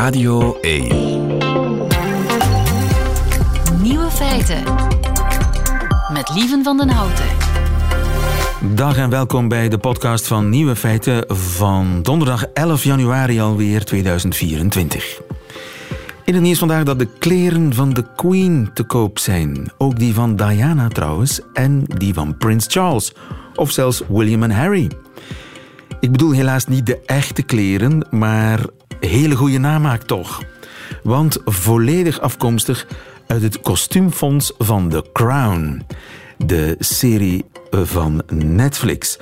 Radio 0.00 0.58
1. 0.60 0.88
Nieuwe 3.82 4.10
feiten. 4.10 4.62
Met 6.12 6.30
Lieven 6.34 6.64
van 6.64 6.76
den 6.76 6.88
Houten. 6.88 7.24
Dag 8.74 8.96
en 8.96 9.10
welkom 9.10 9.48
bij 9.48 9.68
de 9.68 9.78
podcast 9.78 10.26
van 10.26 10.48
Nieuwe 10.48 10.76
Feiten 10.76 11.24
van 11.36 12.02
donderdag 12.02 12.44
11 12.44 12.84
januari 12.84 13.40
alweer 13.40 13.84
2024. 13.84 15.20
In 16.24 16.34
het 16.34 16.42
nieuws 16.42 16.58
vandaag 16.58 16.84
dat 16.84 16.98
de 16.98 17.08
kleren 17.18 17.74
van 17.74 17.92
de 17.92 18.04
Queen 18.16 18.70
te 18.74 18.82
koop 18.82 19.18
zijn. 19.18 19.70
Ook 19.78 19.98
die 19.98 20.14
van 20.14 20.36
Diana 20.36 20.88
trouwens 20.88 21.40
en 21.52 21.84
die 21.86 22.14
van 22.14 22.36
Prins 22.36 22.66
Charles. 22.68 23.12
Of 23.54 23.70
zelfs 23.70 24.02
William 24.08 24.42
en 24.42 24.50
Harry. 24.50 24.90
Ik 26.00 26.10
bedoel 26.12 26.32
helaas 26.32 26.66
niet 26.66 26.86
de 26.86 27.00
echte 27.06 27.42
kleren, 27.42 28.06
maar 28.10 28.60
hele 29.00 29.34
goede 29.34 29.58
namaak 29.58 30.02
toch. 30.02 30.42
Want 31.02 31.38
volledig 31.44 32.20
afkomstig 32.20 32.86
uit 33.26 33.42
het 33.42 33.60
kostuumfonds 33.60 34.52
van 34.58 34.88
The 34.88 35.04
Crown. 35.12 35.82
De 36.36 36.76
serie 36.78 37.44
van 37.70 38.22
Netflix. 38.32 39.18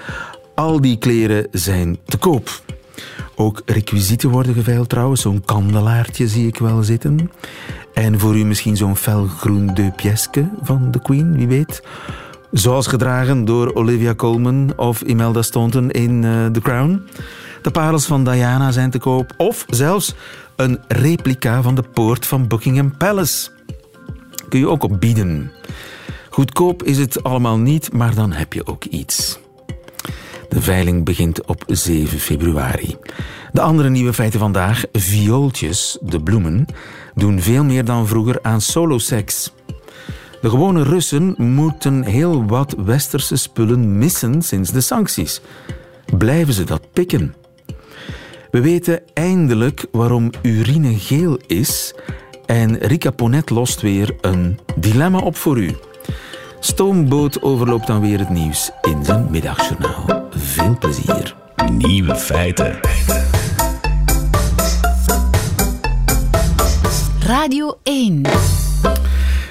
Al 0.55 0.81
die 0.81 0.99
kleren 0.99 1.47
zijn 1.53 1.99
te 2.07 2.17
koop. 2.17 2.63
Ook 3.35 3.63
requisieten 3.67 4.31
worden 4.31 4.55
geveild 4.55 4.89
trouwens. 4.89 5.21
Zo'n 5.21 5.45
kandelaartje 5.45 6.29
zie 6.29 6.47
ik 6.47 6.59
wel 6.59 6.83
zitten. 6.83 7.31
En 7.95 8.19
voor 8.19 8.37
u 8.37 8.45
misschien 8.45 8.77
zo'n 8.77 8.97
felgroen 8.97 9.75
de 9.75 9.93
pièce 9.97 10.49
van 10.63 10.91
de 10.91 11.03
Queen, 11.03 11.37
wie 11.37 11.49
weet. 11.49 11.83
Zoals 12.53 12.87
gedragen 12.87 13.45
door 13.45 13.75
Olivia 13.75 14.15
Colman 14.15 14.73
of 14.77 15.03
Imelda 15.03 15.43
Staunton 15.43 15.91
in 15.91 16.23
uh, 16.23 16.47
The 16.47 16.61
Crown. 16.61 17.03
De 17.63 17.71
parels 17.71 18.07
van 18.07 18.25
Diana 18.25 18.71
zijn 18.71 18.91
te 18.91 18.99
koop. 18.99 19.35
Of 19.37 19.65
zelfs 19.69 20.15
een 20.57 20.81
replica 20.89 21.63
van 21.63 21.75
de 21.75 21.83
poort 21.83 22.27
van 22.27 22.47
Buckingham 22.47 22.97
Palace. 22.97 23.51
Kun 24.49 24.59
je 24.59 24.69
ook 24.69 24.83
opbieden. 24.83 25.53
Goedkoop 26.31 26.83
is 26.83 26.99
het 26.99 27.23
allemaal 27.23 27.59
niet, 27.59 27.93
maar 27.93 28.15
dan 28.15 28.33
heb 28.33 28.53
je 28.53 28.67
ook 28.67 28.85
iets. 28.85 29.39
De 30.49 30.63
veiling 30.63 31.05
begint 31.05 31.47
op 31.47 31.65
7 31.67 32.19
februari. 32.19 32.97
De 33.53 33.61
andere 33.61 33.91
nieuwe 33.91 34.13
feiten 34.13 34.41
vandaag, 34.41 34.85
viooltjes, 34.93 35.99
de 36.01 36.23
bloemen, 36.23 36.67
doen 37.15 37.41
veel 37.41 37.65
meer 37.65 37.85
dan 37.85 38.07
vroeger 38.07 38.39
aan 38.43 38.61
soloseks. 38.61 39.53
De 40.41 40.51
gewone 40.51 40.83
Russen 40.83 41.35
moeten 41.37 42.05
heel 42.05 42.45
wat 42.47 42.75
westerse 42.85 43.37
spullen 43.37 43.99
missen 43.99 44.43
sinds 44.43 44.71
de 44.71 44.81
sancties. 44.81 45.41
Blijven 46.19 46.55
ze 46.55 46.65
dat 46.65 46.93
pikken? 46.93 47.35
We 48.51 48.61
weten 48.61 49.03
eindelijk 49.15 49.87
waarom 49.93 50.31
urine 50.43 50.99
geel 50.99 51.39
is 51.47 51.95
en 52.47 52.79
Rika 52.79 53.11
Ponet 53.11 53.51
lost 53.51 53.81
weer 53.81 54.17
een 54.21 54.59
dilemma 54.77 55.19
op 55.19 55.37
voor 55.37 55.59
u. 55.59 55.77
Stoomboot 56.61 57.43
overloopt 57.43 57.87
dan 57.87 58.01
weer 58.01 58.19
het 58.19 58.31
nieuws 58.31 58.71
in 58.83 59.05
zijn 59.05 59.27
middagjournaal. 59.31 60.29
Veel 60.31 60.79
plezier. 60.79 61.37
Nieuwe 61.73 62.17
feiten. 62.17 62.79
Radio 67.21 67.79
1. 67.83 68.23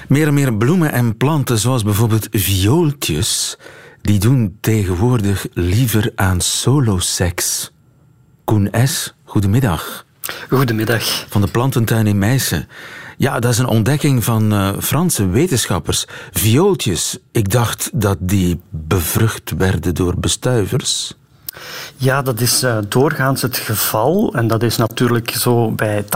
Meer 0.08 0.26
en 0.26 0.34
meer 0.34 0.54
bloemen 0.54 0.92
en 0.92 1.16
planten, 1.16 1.58
zoals 1.58 1.82
bijvoorbeeld 1.82 2.28
viooltjes, 2.30 3.58
die 4.00 4.18
doen 4.18 4.58
tegenwoordig 4.60 5.46
liever 5.52 6.12
aan 6.14 6.40
soloseks. 6.40 7.72
Koen 8.48 8.70
S., 8.84 9.14
goedemiddag. 9.24 10.04
Goedemiddag. 10.48 11.24
Van 11.28 11.40
de 11.40 11.46
plantentuin 11.46 12.06
in 12.06 12.18
Meissen. 12.18 12.68
Ja, 13.16 13.40
dat 13.40 13.52
is 13.52 13.58
een 13.58 13.66
ontdekking 13.66 14.24
van 14.24 14.52
uh, 14.52 14.70
Franse 14.80 15.28
wetenschappers. 15.28 16.06
Viooltjes, 16.32 17.18
ik 17.32 17.50
dacht 17.50 17.90
dat 17.92 18.16
die 18.20 18.60
bevrucht 18.70 19.50
werden 19.56 19.94
door 19.94 20.14
bestuivers. 20.18 21.16
Ja, 21.96 22.22
dat 22.22 22.40
is 22.40 22.62
uh, 22.62 22.78
doorgaans 22.88 23.42
het 23.42 23.56
geval. 23.56 24.34
En 24.34 24.46
dat 24.46 24.62
is 24.62 24.76
natuurlijk 24.76 25.30
zo 25.30 25.70
bij 25.70 26.04
80% 26.04 26.06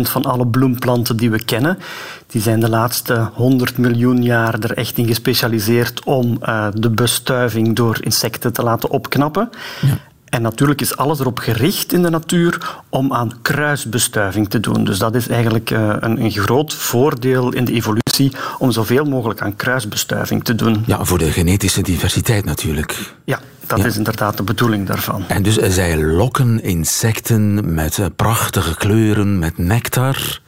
van 0.00 0.22
alle 0.22 0.46
bloemplanten 0.46 1.16
die 1.16 1.30
we 1.30 1.44
kennen. 1.44 1.78
Die 2.26 2.42
zijn 2.42 2.60
de 2.60 2.68
laatste 2.68 3.30
100 3.32 3.78
miljoen 3.78 4.22
jaar 4.22 4.58
er 4.58 4.72
echt 4.72 4.98
in 4.98 5.06
gespecialiseerd 5.06 6.04
om 6.04 6.38
uh, 6.42 6.66
de 6.74 6.90
bestuiving 6.90 7.76
door 7.76 7.98
insecten 8.00 8.52
te 8.52 8.62
laten 8.62 8.90
opknappen. 8.90 9.50
Ja. 9.80 9.98
En 10.32 10.42
natuurlijk 10.42 10.80
is 10.80 10.96
alles 10.96 11.20
erop 11.20 11.38
gericht 11.38 11.92
in 11.92 12.02
de 12.02 12.10
natuur 12.10 12.80
om 12.88 13.12
aan 13.12 13.32
kruisbestuiving 13.42 14.48
te 14.48 14.60
doen. 14.60 14.84
Dus 14.84 14.98
dat 14.98 15.14
is 15.14 15.28
eigenlijk 15.28 15.70
uh, 15.70 15.96
een, 16.00 16.24
een, 16.24 16.30
groot 16.30 16.74
voordeel 16.74 17.52
in 17.52 17.64
de 17.64 17.72
evolutie 17.72 18.32
om 18.58 18.70
zoveel 18.70 19.04
mogelijk 19.04 19.40
aan 19.40 19.56
kruisbestuiving 19.56 20.44
te 20.44 20.54
doen. 20.54 20.82
Ja, 20.86 21.04
voor 21.04 21.18
de 21.18 21.32
genetische 21.32 21.82
diversiteit 21.82 22.44
natuurlijk. 22.44 23.14
Ja, 23.24 23.40
dat 23.66 23.78
ja. 23.78 23.84
is 23.84 23.96
inderdaad 23.96 24.36
de 24.36 24.42
bedoeling 24.42 24.86
daarvan. 24.86 25.24
En 25.28 25.42
dus 25.42 25.56
zij 25.56 26.02
lokken 26.02 26.62
insecten 26.62 27.74
met 27.74 27.98
uh, 27.98 28.06
prachtige 28.16 28.76
kleuren, 28.76 29.38
met 29.38 29.58
nectar. 29.58 30.40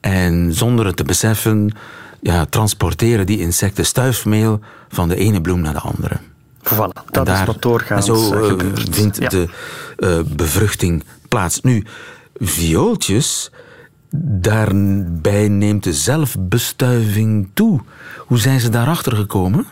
En 0.00 0.54
zonder 0.54 0.86
het 0.86 0.96
te 0.96 1.04
beseffen, 1.04 1.72
ja, 2.20 2.44
transporteren 2.44 3.26
die 3.26 3.38
insecten 3.38 3.86
stuifmeel 3.86 4.60
van 4.88 5.08
de 5.08 5.16
ene 5.16 5.40
bloem 5.40 5.60
naar 5.60 5.74
de 5.74 5.80
andere. 5.80 6.16
Voilà, 6.62 7.04
dat 7.10 7.26
daar, 7.26 7.40
is 7.40 7.46
wat 7.46 7.62
doorgaans 7.62 8.08
en 8.08 8.16
zo 8.16 8.50
uh, 8.50 8.72
vindt 8.90 9.16
ja. 9.16 9.28
de 9.28 9.48
uh, 9.98 10.18
bevruchting 10.36 11.04
plaats. 11.28 11.60
Nu, 11.60 11.84
viooltjes, 12.34 13.50
daarbij 14.10 15.48
neemt 15.48 15.84
de 15.84 15.92
zelfbestuiving 15.92 17.48
toe. 17.54 17.80
Hoe 18.18 18.38
zijn 18.38 18.60
ze 18.60 18.68
daarachter 18.68 19.16
gekomen? 19.16 19.66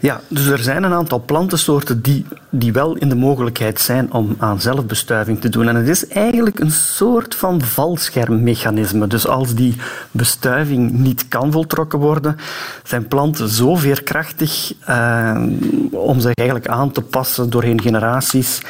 Ja, 0.00 0.20
dus 0.28 0.46
er 0.46 0.58
zijn 0.58 0.82
een 0.82 0.92
aantal 0.92 1.22
plantensoorten 1.26 2.02
die, 2.02 2.26
die 2.50 2.72
wel 2.72 2.96
in 2.96 3.08
de 3.08 3.14
mogelijkheid 3.14 3.80
zijn 3.80 4.12
om 4.12 4.36
aan 4.38 4.60
zelfbestuiving 4.60 5.40
te 5.40 5.48
doen. 5.48 5.68
En 5.68 5.76
het 5.76 5.88
is 5.88 6.08
eigenlijk 6.08 6.58
een 6.58 6.70
soort 6.70 7.34
van 7.34 7.62
valschermmechanisme. 7.62 9.06
Dus 9.06 9.26
als 9.26 9.54
die 9.54 9.76
bestuiving 10.10 10.92
niet 10.92 11.28
kan 11.28 11.52
voltrokken 11.52 11.98
worden, 11.98 12.36
zijn 12.82 13.08
planten 13.08 13.48
zo 13.48 13.74
veerkrachtig 13.74 14.72
uh, 14.88 15.42
om 15.90 16.20
zich 16.20 16.34
eigenlijk 16.34 16.68
aan 16.68 16.90
te 16.90 17.00
passen 17.00 17.50
doorheen 17.50 17.80
generaties 17.80 18.60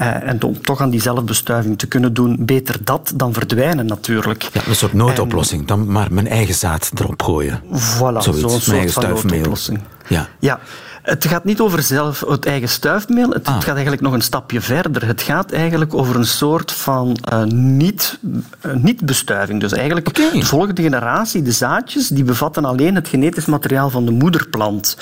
uh, 0.00 0.28
en 0.28 0.42
om 0.42 0.60
toch 0.60 0.80
aan 0.80 0.90
die 0.90 1.00
zelfbestuiving 1.00 1.78
te 1.78 1.86
kunnen 1.86 2.14
doen. 2.14 2.36
Beter 2.44 2.76
dat 2.84 3.12
dan 3.14 3.32
verdwijnen 3.32 3.86
natuurlijk. 3.86 4.48
Ja, 4.52 4.60
een 4.68 4.76
soort 4.76 4.92
noodoplossing. 4.92 5.60
En, 5.60 5.66
dan 5.66 5.92
maar 5.92 6.12
mijn 6.12 6.28
eigen 6.28 6.54
zaad 6.54 6.90
erop 6.94 7.22
gooien. 7.22 7.60
Voilà, 7.60 8.18
zo'n 8.18 8.60
soort 8.60 8.92
van 8.92 9.02
noodoplossing. 9.30 9.80
Ja. 10.08 10.26
ja. 10.40 10.60
Het 11.02 11.26
gaat 11.26 11.44
niet 11.44 11.60
over 11.60 11.82
zelf 11.82 12.20
het 12.28 12.46
eigen 12.46 12.68
stuifmeel. 12.68 13.30
Het, 13.30 13.46
ah. 13.46 13.54
het, 13.54 13.64
gaat 13.64 13.72
eigenlijk 13.72 14.02
nog 14.02 14.12
een 14.12 14.20
stapje 14.20 14.60
verder. 14.60 15.06
Het 15.06 15.22
gaat 15.22 15.52
eigenlijk 15.52 15.94
over 15.94 16.16
een 16.16 16.26
soort 16.26 16.72
van 16.72 17.18
uh, 17.32 17.44
niet, 17.44 18.18
uh, 18.66 18.74
niet-bestuiving. 18.74 19.60
Dus 19.60 19.72
eigenlijk 19.72 20.08
okay. 20.08 20.30
de 20.30 20.46
volgende 20.46 20.82
generatie, 20.82 21.42
de 21.42 21.52
zaadjes, 21.52 22.08
die 22.08 22.24
bevatten 22.24 22.64
alleen 22.64 22.94
het 22.94 23.08
genetisch 23.08 23.46
materiaal 23.46 23.90
van 23.90 24.04
de 24.04 24.10
moederplant. 24.10 24.96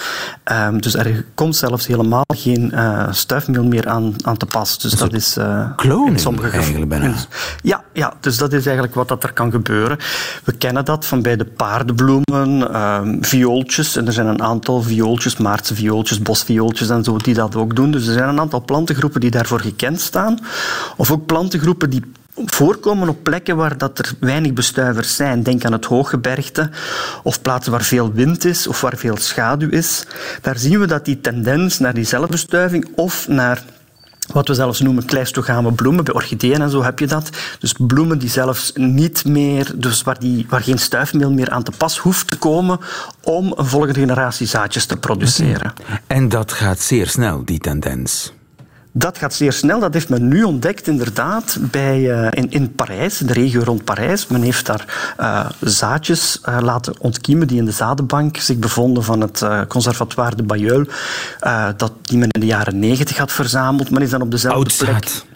Um, 0.53 0.81
dus 0.81 0.95
er 0.95 1.25
komt 1.35 1.57
zelfs 1.57 1.87
helemaal 1.87 2.25
geen 2.35 2.73
uh, 2.75 3.07
stuifmeel 3.11 3.65
meer 3.65 3.89
aan, 3.89 4.15
aan 4.23 4.37
te 4.37 4.47
pas. 4.47 4.79
Dus 4.79 4.93
dat, 4.93 5.13
is 5.13 5.37
in 5.37 6.19
sommige 6.19 6.49
gevallen. 6.49 6.89
bijna. 6.89 7.15
Ja, 7.63 7.85
ja, 7.93 8.13
dus 8.21 8.37
dat 8.37 8.53
is 8.53 8.65
eigenlijk 8.65 8.95
wat 8.95 9.09
dat 9.09 9.23
er 9.23 9.33
kan 9.33 9.51
gebeuren. 9.51 9.99
We 10.45 10.53
kennen 10.53 10.85
dat 10.85 11.07
van 11.07 11.23
bij 11.23 11.37
de 11.37 11.45
paardenbloemen, 11.45 12.83
um, 12.83 13.25
viooltjes. 13.25 13.97
En 13.97 14.07
er 14.07 14.13
zijn 14.13 14.27
een 14.27 14.43
aantal 14.43 14.83
viooltjes, 14.83 15.37
maartse 15.37 15.75
viooltjes 15.75 15.89
viooltjes, 15.91 16.23
bosviooltjes 16.23 16.89
en 16.89 17.05
zo, 17.05 17.17
die 17.17 17.35
dat 17.35 17.57
ook 17.57 17.77
doen. 17.77 17.91
Dus 17.91 18.07
er 18.07 18.13
zijn 18.13 18.29
een 18.29 18.41
aantal 18.41 18.65
plantengroepen 18.65 19.21
die 19.21 19.31
daarvoor 19.31 19.61
gekend 19.61 20.01
staan. 20.01 20.39
Of 20.97 21.11
ook 21.11 21.27
plantengroepen 21.27 21.91
die 21.91 22.03
voorkomen 22.35 23.09
op 23.09 23.23
plekken 23.23 23.57
waar 23.57 23.79
dat 23.79 23.99
er 23.99 24.13
weinig 24.21 24.53
bestuivers 24.53 25.17
zijn. 25.17 25.43
Denk 25.43 25.65
aan 25.65 25.73
het 25.73 25.85
hooggebergte 25.85 26.71
of 27.23 27.43
plaatsen 27.43 27.73
waar 27.73 27.83
veel 27.83 28.13
wind 28.13 28.45
is 28.45 28.67
of 28.67 28.81
waar 28.81 28.97
veel 28.97 29.17
schaduw 29.17 29.71
is. 29.71 30.07
Daar 30.43 30.59
zien 30.59 30.81
we 30.81 30.87
dat 30.87 31.05
die 31.05 31.21
tendens 31.21 31.79
naar 31.79 31.95
die 31.95 32.05
zelfbestuiving 32.05 32.89
of 32.95 33.29
naar 33.29 33.65
wat 34.33 34.49
we 34.49 34.55
zelfs 34.55 34.81
noemen 34.81 35.05
kleistogame 35.05 35.73
bloemen. 35.73 36.05
Bij 36.05 36.15
orchideeën 36.15 36.61
en 36.61 36.71
zo 36.71 36.83
heb 36.83 36.99
je 36.99 37.07
dat. 37.07 37.31
Dus 37.61 37.75
bloemen 37.79 38.19
die 38.19 38.29
zelfs 38.29 38.73
niet 38.75 39.25
meer, 39.25 39.73
dus 39.75 40.03
waar, 40.03 40.19
die, 40.19 40.47
waar 40.49 40.63
geen 40.63 40.79
stuifmeel 40.79 41.33
meer 41.33 41.51
aan 41.51 41.63
te 41.63 41.73
pas 41.77 41.99
hoeft 41.99 42.27
te 42.27 42.37
komen 42.37 42.79
om 43.23 43.55
een 43.57 43.67
volgende 43.67 44.01
generatie 44.01 44.47
zaadjes 44.47 44.87
te 44.87 44.97
produceren. 44.97 45.73
En 46.07 46.29
dat 46.29 46.53
gaat 46.53 46.81
zeer 46.81 47.07
snel, 47.07 47.45
die 47.45 47.59
tendens. 47.59 48.33
Dat 48.93 49.19
gaat 49.19 49.35
zeer 49.35 49.53
snel. 49.53 49.81
Dat 49.81 49.95
heeft 49.95 50.09
men 50.09 50.29
nu 50.29 50.43
ontdekt, 50.43 50.87
inderdaad, 50.87 51.59
bij, 51.61 52.01
uh, 52.01 52.27
in, 52.31 52.51
in 52.51 52.75
Parijs, 52.75 53.19
de 53.19 53.33
regio 53.33 53.63
rond 53.65 53.85
Parijs. 53.85 54.27
Men 54.27 54.43
heeft 54.43 54.67
daar 54.67 55.15
uh, 55.21 55.47
zaadjes 55.61 56.41
uh, 56.49 56.59
laten 56.61 56.95
ontkiemen 57.01 57.47
die 57.47 57.59
in 57.59 57.65
de 57.65 57.71
zadenbank 57.71 58.37
zich 58.37 58.57
bevonden 58.57 59.05
van 59.05 59.21
het 59.21 59.45
Conservatoire 59.69 60.37
de 60.37 60.43
Bayeul, 60.43 60.85
dat 61.77 61.93
die 62.03 62.19
men 62.19 62.29
in 62.31 62.41
de 62.41 62.47
jaren 62.47 62.79
negentig 62.79 63.17
had 63.17 63.33
verzameld. 63.33 63.91
Men 63.91 64.03
is 64.03 64.11
dan 64.11 64.23
op 64.23 64.31
dezelfde 64.31 64.85
plek... 64.85 65.29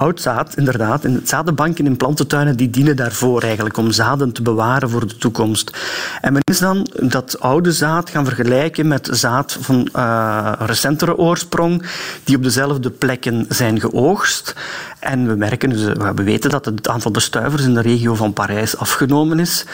oud 0.00 0.20
zaad, 0.20 0.56
inderdaad. 0.56 1.04
En 1.04 1.20
zadenbanken 1.24 1.86
in 1.86 1.96
plantentuinen 1.96 2.56
die 2.56 2.70
dienen 2.70 2.96
daarvoor 2.96 3.42
eigenlijk, 3.42 3.76
om 3.76 3.90
zaden 3.90 4.32
te 4.32 4.42
bewaren 4.42 4.90
voor 4.90 5.06
de 5.06 5.16
toekomst. 5.16 5.76
En 6.20 6.32
men 6.32 6.42
is 6.44 6.58
dan 6.58 6.90
dat 7.00 7.40
oude 7.40 7.72
zaad 7.72 8.10
gaan 8.10 8.24
vergelijken 8.24 8.88
met 8.88 9.08
zaad 9.12 9.56
van 9.60 9.88
uh, 9.96 10.52
recentere 10.58 11.16
oorsprong, 11.16 11.82
die 12.24 12.36
op 12.36 12.42
dezelfde 12.42 12.90
plekken 12.90 13.46
zijn 13.48 13.80
geoogst. 13.80 14.54
En 14.98 15.28
we 15.28 15.34
merken, 15.34 15.70
dus, 15.70 15.84
we 16.14 16.22
weten 16.22 16.50
dat 16.50 16.64
het 16.64 16.88
aantal 16.88 17.10
bestuivers 17.10 17.64
in 17.64 17.74
de 17.74 17.80
regio 17.80 18.14
van 18.14 18.32
Parijs 18.32 18.76
afgenomen 18.76 19.38
is. 19.38 19.64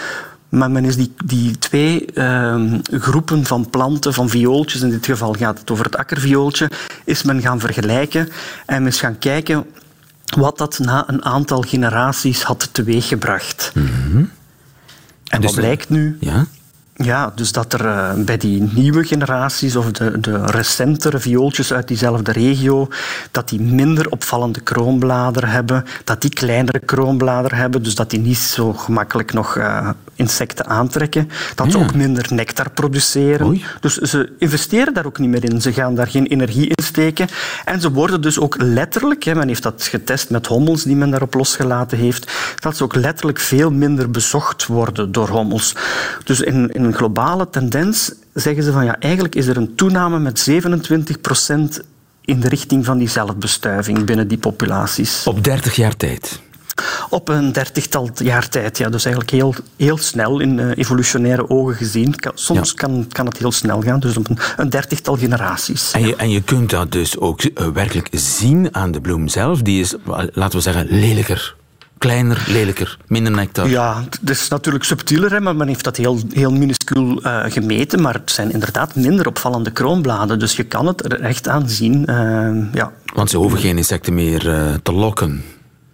Maar 0.48 0.70
men 0.70 0.84
is 0.84 0.96
die, 0.96 1.14
die 1.24 1.58
twee 1.58 2.04
uh, 2.14 2.72
groepen 2.90 3.44
van 3.44 3.70
planten, 3.70 4.14
van 4.14 4.28
viooltjes, 4.28 4.82
in 4.82 4.90
dit 4.90 5.06
geval 5.06 5.32
gaat 5.32 5.58
het 5.58 5.70
over 5.70 5.84
het 5.84 5.96
akkerviooltje, 5.96 6.70
is 7.04 7.22
men 7.22 7.40
gaan 7.40 7.60
vergelijken 7.60 8.28
en 8.66 8.82
men 8.82 8.92
is 8.92 9.00
gaan 9.00 9.18
kijken 9.18 9.66
wat 10.34 10.58
dat 10.58 10.78
na 10.78 11.04
een 11.06 11.24
aantal 11.24 11.60
generaties 11.60 12.42
had 12.42 12.68
teweeggebracht. 12.72 13.70
Mm 13.74 13.86
-hmm. 13.86 14.30
En 15.28 15.40
dus 15.40 15.50
wat 15.50 15.60
blijkt 15.60 15.88
nu? 15.88 16.16
Ja? 16.20 16.46
Ja, 16.98 17.32
dus 17.34 17.52
dat 17.52 17.72
er 17.72 17.84
uh, 17.84 18.12
bij 18.14 18.36
die 18.36 18.68
nieuwe 18.72 19.04
generaties 19.04 19.76
of 19.76 19.90
de, 19.90 20.20
de 20.20 20.46
recentere 20.46 21.18
viooltjes 21.18 21.72
uit 21.72 21.88
diezelfde 21.88 22.32
regio, 22.32 22.88
dat 23.30 23.48
die 23.48 23.60
minder 23.60 24.10
opvallende 24.10 24.60
kroonbladeren 24.60 25.48
hebben, 25.48 25.84
dat 26.04 26.20
die 26.20 26.30
kleinere 26.30 26.78
kroonbladeren 26.78 27.58
hebben, 27.58 27.82
dus 27.82 27.94
dat 27.94 28.10
die 28.10 28.20
niet 28.20 28.36
zo 28.38 28.72
gemakkelijk 28.72 29.32
nog 29.32 29.56
uh, 29.56 29.88
insecten 30.14 30.66
aantrekken, 30.66 31.30
dat 31.54 31.66
ja. 31.66 31.72
ze 31.72 31.78
ook 31.78 31.94
minder 31.94 32.26
nectar 32.30 32.70
produceren. 32.70 33.46
Oei. 33.46 33.64
Dus 33.80 33.96
ze 33.96 34.32
investeren 34.38 34.94
daar 34.94 35.06
ook 35.06 35.18
niet 35.18 35.30
meer 35.30 35.44
in, 35.44 35.60
ze 35.60 35.72
gaan 35.72 35.94
daar 35.94 36.08
geen 36.08 36.26
energie 36.26 36.66
in 36.66 36.84
steken 36.84 37.28
en 37.64 37.80
ze 37.80 37.92
worden 37.92 38.20
dus 38.20 38.38
ook 38.38 38.56
letterlijk, 38.58 39.24
hè, 39.24 39.34
men 39.34 39.48
heeft 39.48 39.62
dat 39.62 39.82
getest 39.82 40.30
met 40.30 40.46
hommels 40.46 40.82
die 40.82 40.96
men 40.96 41.10
daarop 41.10 41.34
losgelaten 41.34 41.98
heeft, 41.98 42.32
dat 42.58 42.76
ze 42.76 42.84
ook 42.84 42.94
letterlijk 42.94 43.38
veel 43.38 43.70
minder 43.70 44.10
bezocht 44.10 44.66
worden 44.66 45.12
door 45.12 45.28
hommels. 45.28 45.74
Dus 46.24 46.40
in, 46.40 46.70
in 46.72 46.85
een 46.86 46.94
globale 46.94 47.50
tendens 47.50 48.12
zeggen 48.34 48.62
ze 48.62 48.72
van 48.72 48.84
ja, 48.84 48.98
eigenlijk 48.98 49.34
is 49.34 49.46
er 49.46 49.56
een 49.56 49.74
toename 49.74 50.18
met 50.18 50.38
27 50.38 51.20
procent 51.20 51.80
in 52.20 52.40
de 52.40 52.48
richting 52.48 52.84
van 52.84 52.98
die 52.98 53.08
zelfbestuiving 53.08 54.04
binnen 54.04 54.28
die 54.28 54.38
populaties. 54.38 55.26
Op 55.26 55.44
30 55.44 55.76
jaar 55.76 55.96
tijd? 55.96 56.40
Op 57.08 57.28
een 57.28 57.52
dertigtal 57.52 58.10
jaar 58.14 58.48
tijd, 58.48 58.78
ja. 58.78 58.88
Dus 58.88 59.04
eigenlijk 59.04 59.34
heel, 59.34 59.54
heel 59.76 59.98
snel 59.98 60.40
in 60.40 60.58
uh, 60.58 60.70
evolutionaire 60.76 61.50
ogen 61.50 61.74
gezien. 61.74 62.14
Soms 62.34 62.68
ja. 62.68 62.76
kan, 62.76 63.06
kan 63.08 63.26
het 63.26 63.38
heel 63.38 63.52
snel 63.52 63.80
gaan, 63.80 64.00
dus 64.00 64.16
op 64.16 64.28
een, 64.28 64.38
een 64.56 64.70
dertigtal 64.70 65.16
generaties. 65.16 65.92
En 65.92 66.06
je, 66.06 66.16
en 66.16 66.30
je 66.30 66.42
kunt 66.42 66.70
dat 66.70 66.92
dus 66.92 67.18
ook 67.18 67.42
uh, 67.42 67.68
werkelijk 67.68 68.08
zien 68.10 68.74
aan 68.74 68.92
de 68.92 69.00
bloem 69.00 69.28
zelf. 69.28 69.62
Die 69.62 69.80
is, 69.80 69.94
laten 70.32 70.58
we 70.58 70.60
zeggen, 70.60 70.86
lelijker 70.90 71.56
kleiner, 71.98 72.44
lelijker, 72.46 72.98
minder 73.06 73.32
nectar. 73.32 73.68
Ja, 73.68 74.04
het 74.20 74.30
is 74.30 74.48
natuurlijk 74.48 74.84
subtieler, 74.84 75.30
hè, 75.32 75.40
maar 75.40 75.56
men 75.56 75.68
heeft 75.68 75.84
dat 75.84 75.96
heel, 75.96 76.20
heel 76.32 76.52
minuscuul 76.52 77.26
uh, 77.26 77.44
gemeten. 77.48 78.02
Maar 78.02 78.14
het 78.14 78.30
zijn 78.30 78.52
inderdaad 78.52 78.94
minder 78.94 79.26
opvallende 79.26 79.70
kroonbladen. 79.70 80.38
Dus 80.38 80.56
je 80.56 80.64
kan 80.64 80.86
het 80.86 81.04
er 81.04 81.20
echt 81.20 81.48
aan 81.48 81.68
zien. 81.68 82.04
Uh, 82.10 82.72
ja. 82.72 82.92
Want 83.14 83.30
ze 83.30 83.36
hoeven 83.36 83.58
geen 83.58 83.76
insecten 83.76 84.14
meer 84.14 84.46
uh, 84.46 84.74
te 84.82 84.92
lokken. 84.92 85.44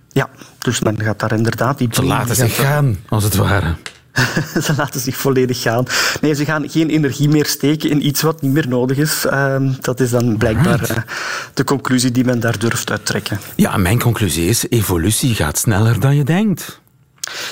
Ja, 0.09 0.29
dus 0.59 0.81
men 0.81 1.03
gaat 1.03 1.19
daar 1.19 1.33
inderdaad... 1.33 1.79
Die 1.79 1.89
ze 1.91 2.05
laten 2.05 2.37
zich 2.37 2.57
gaan, 2.57 2.97
als 3.09 3.25
het 3.25 3.37
ware. 3.37 3.75
ze 4.65 4.75
laten 4.77 5.01
zich 5.01 5.17
volledig 5.17 5.63
gaan. 5.63 5.85
Nee, 6.21 6.35
ze 6.35 6.45
gaan 6.45 6.71
geen 6.71 6.89
energie 6.89 7.29
meer 7.29 7.47
steken 7.47 7.91
in 7.91 8.07
iets 8.07 8.23
wat 8.23 8.43
niet 8.43 8.53
meer 8.53 8.69
nodig 8.69 8.97
is. 8.97 9.27
Uh, 9.27 9.57
dat 9.81 10.01
is 10.01 10.11
dan 10.11 10.37
blijkbaar 10.37 10.91
uh, 10.91 10.97
de 11.55 11.65
conclusie 11.65 12.11
die 12.11 12.25
men 12.25 12.41
daar 12.41 12.59
durft 12.59 12.91
uittrekken. 12.91 13.39
Ja, 13.57 13.77
mijn 13.77 14.01
conclusie 14.01 14.49
is: 14.49 14.69
evolutie 14.69 15.35
gaat 15.35 15.59
sneller 15.59 16.01
dan 16.01 16.17
je 16.17 16.25
denkt. 16.25 16.82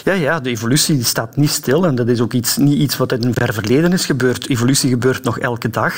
Ja, 0.05 0.12
ja, 0.12 0.41
de 0.41 0.50
evolutie 0.50 1.05
staat 1.05 1.37
niet 1.37 1.50
stil 1.50 1.87
en 1.87 1.94
dat 1.94 2.09
is 2.09 2.21
ook 2.21 2.32
iets, 2.32 2.56
niet 2.56 2.79
iets 2.79 2.97
wat 2.97 3.12
in 3.12 3.25
een 3.25 3.35
ver 3.35 3.55
verleden 3.55 3.93
is 3.93 4.06
gebeurd. 4.06 4.49
Evolutie 4.49 4.91
gebeurt 4.91 5.25
nog 5.25 5.38
elke 5.38 5.71
dag. 5.71 5.94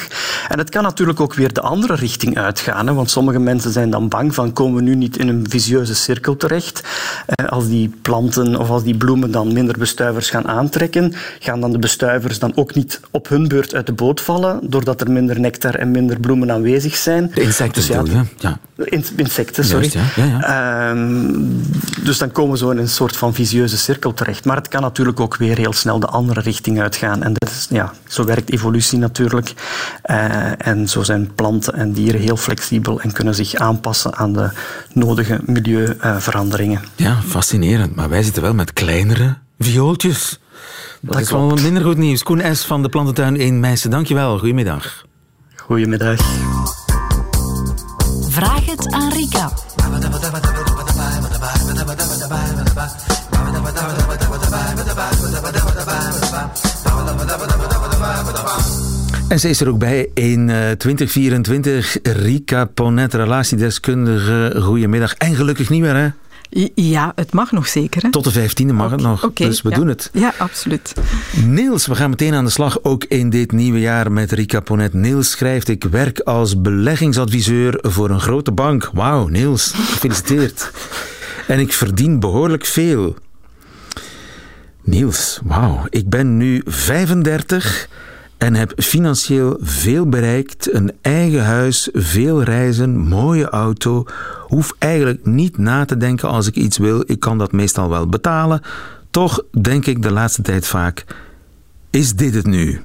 En 0.49 0.59
het 0.59 0.71
kan 0.71 0.83
natuurlijk 0.83 1.21
ook 1.21 1.35
weer 1.35 1.53
de 1.53 1.61
andere 1.61 1.95
richting 1.95 2.39
uitgaan, 2.39 2.87
hè, 2.87 2.95
want 2.95 3.11
sommige 3.11 3.39
mensen 3.39 3.73
zijn 3.73 3.91
dan 3.91 4.09
bang 4.09 4.35
van 4.35 4.53
komen 4.53 4.75
we 4.75 4.83
nu 4.83 4.95
niet 4.95 5.19
in 5.19 5.29
een 5.29 5.47
visieuze 5.49 5.95
cirkel 5.95 6.37
terecht. 6.37 6.83
Eh, 7.27 7.47
als 7.47 7.69
die 7.69 7.95
planten 8.03 8.57
of 8.57 8.71
als 8.71 8.83
die 8.83 8.97
bloemen 8.97 9.31
dan 9.31 9.53
minder 9.53 9.79
bestuivers 9.79 10.31
gaan 10.31 10.49
aantrekken, 10.49 11.15
gaan 11.39 11.61
dan 11.61 11.73
de 11.73 11.79
bestuivers 11.79 12.39
dan 12.39 12.53
ook 12.55 12.75
niet 12.75 13.01
op 13.11 13.29
hun 13.29 13.49
beurt 13.49 13.75
uit 13.75 13.87
de 13.87 13.93
boot 13.93 14.21
vallen, 14.21 14.61
doordat 14.63 15.01
er 15.01 15.11
minder 15.11 15.41
nectar 15.41 15.75
en 15.75 15.91
minder 15.91 16.21
bloemen 16.21 16.53
aanwezig 16.53 16.97
zijn. 16.97 17.31
De 17.35 17.41
insecten, 17.41 17.87
dus 17.87 18.13
ja, 18.13 18.25
ja. 18.39 18.59
In, 18.77 19.05
insecten, 19.17 19.65
sorry. 19.65 19.91
Juist, 19.93 20.15
ja. 20.17 20.25
Ja, 20.25 20.41
ja. 20.41 20.91
Um, 20.91 21.63
dus 22.03 22.19
dan 22.19 22.33
komen 22.33 22.53
we 22.53 22.59
zo 22.59 22.71
in 22.71 22.79
een 22.79 22.89
soort 22.89 23.17
van 23.17 23.35
visieuze 23.35 23.72
cirkel 23.77 24.15
terecht. 24.15 24.45
Maar 24.45 24.57
het 24.57 24.69
kan 24.69 24.81
natuurlijk 24.81 25.21
ook 25.21 25.37
weer 25.37 25.57
heel 25.57 25.73
snel 25.73 25.99
de 25.99 26.07
andere 26.07 26.41
richting 26.41 26.81
uitgaan. 26.81 27.23
En 27.23 27.33
dat 27.33 27.51
is, 27.51 27.67
ja, 27.71 27.93
zo 28.09 28.25
werkt 28.25 28.51
evolutie 28.53 28.99
natuurlijk. 28.99 29.53
Uh, 30.11 30.67
en 30.67 30.89
zo 30.89 31.03
zijn 31.03 31.35
planten 31.35 31.75
en 31.75 31.93
dieren 31.93 32.21
heel 32.21 32.37
flexibel 32.37 33.01
en 33.01 33.13
kunnen 33.13 33.35
zich 33.35 33.55
aanpassen 33.55 34.15
aan 34.15 34.33
de 34.33 34.51
nodige 34.93 35.41
milieuveranderingen. 35.45 36.81
ja, 36.97 37.17
fascinerend. 37.27 37.95
Maar 37.95 38.09
wij 38.09 38.23
zitten 38.23 38.43
wel 38.43 38.55
met 38.55 38.73
kleinere 38.73 39.37
viooltjes. 39.59 40.41
Dat, 41.01 41.13
dat 41.13 41.23
is 41.23 41.31
wel 41.31 41.57
minder 41.57 41.83
goed 41.83 41.97
nieuws. 41.97 42.23
Koen 42.23 42.57
S. 42.57 42.65
van 42.65 42.83
de 42.83 42.89
Plantentuin 42.89 43.37
in 43.37 43.61
Meissen. 43.61 43.91
Dankjewel. 43.91 44.39
Goedemiddag. 44.39 45.05
Goedemiddag. 45.57 46.21
Vraag 48.29 48.67
het 48.67 48.93
aan 48.93 49.13
Rika. 49.13 49.53
En 59.33 59.41
ze 59.41 59.49
is 59.49 59.61
er 59.61 59.69
ook 59.69 59.79
bij 59.79 60.11
in 60.15 60.49
uh, 60.49 60.71
2024. 60.71 61.97
Rika 62.03 62.65
Ponet, 62.65 63.15
relatiedeskundige. 63.15 64.55
Goedemiddag 64.61 65.15
en 65.15 65.35
gelukkig 65.35 65.69
niet 65.71 65.81
meer, 65.81 65.95
hè? 65.95 66.09
Ja, 66.75 67.13
het 67.15 67.33
mag 67.33 67.53
nog 67.53 67.69
zeker. 67.69 68.03
Hè? 68.03 68.11
Tot 68.11 68.25
de 68.25 68.31
vijftiende 68.31 68.73
mag 68.73 68.87
okay, 68.87 68.99
het 68.99 69.07
nog, 69.07 69.25
okay, 69.25 69.47
dus 69.47 69.63
we 69.63 69.71
ja. 69.71 69.77
doen 69.77 69.89
het. 69.89 70.11
Ja, 70.13 70.33
absoluut. 70.39 70.95
Niels, 71.47 71.87
we 71.87 71.95
gaan 71.95 72.11
meteen 72.11 72.35
aan 72.35 72.45
de 72.45 72.51
slag, 72.51 72.85
ook 72.85 73.05
in 73.05 73.31
dit 73.31 73.53
nieuwe 73.53 73.81
jaar 73.81 74.13
met 74.13 74.33
Rika 74.33 74.61
Ponet. 74.61 74.93
Niels 74.93 75.31
schrijft, 75.31 75.69
ik 75.69 75.85
werk 75.85 76.21
als 76.21 76.61
beleggingsadviseur 76.61 77.79
voor 77.81 78.11
een 78.11 78.21
grote 78.21 78.53
bank. 78.53 78.91
Wauw, 78.93 79.27
Niels, 79.27 79.73
gefeliciteerd. 79.75 80.71
en 81.47 81.59
ik 81.59 81.73
verdien 81.73 82.21
behoorlijk 82.21 82.65
veel. 82.65 83.17
Niels, 84.83 85.41
wauw, 85.45 85.87
ik 85.89 86.09
ben 86.09 86.37
nu 86.37 86.63
35 86.65 87.89
en 88.43 88.55
heb 88.55 88.73
financieel 88.77 89.57
veel 89.61 90.09
bereikt, 90.09 90.75
een 90.75 90.93
eigen 91.01 91.45
huis, 91.45 91.89
veel 91.93 92.43
reizen, 92.43 92.99
mooie 92.99 93.49
auto. 93.49 94.05
Hoef 94.47 94.75
eigenlijk 94.79 95.27
niet 95.27 95.59
na 95.59 95.85
te 95.85 95.97
denken 95.97 96.29
als 96.29 96.47
ik 96.47 96.55
iets 96.55 96.79
wil. 96.79 97.03
Ik 97.07 97.21
kan 97.21 97.39
dat 97.39 97.53
meestal 97.53 97.89
wel 97.89 98.07
betalen. 98.07 98.61
Toch 99.11 99.43
denk 99.61 99.87
ik 99.87 100.03
de 100.03 100.11
laatste 100.11 100.43
tijd 100.43 100.67
vaak: 100.67 101.05
is 101.91 102.15
dit 102.15 102.35
het 102.35 102.47
nu? 102.47 102.81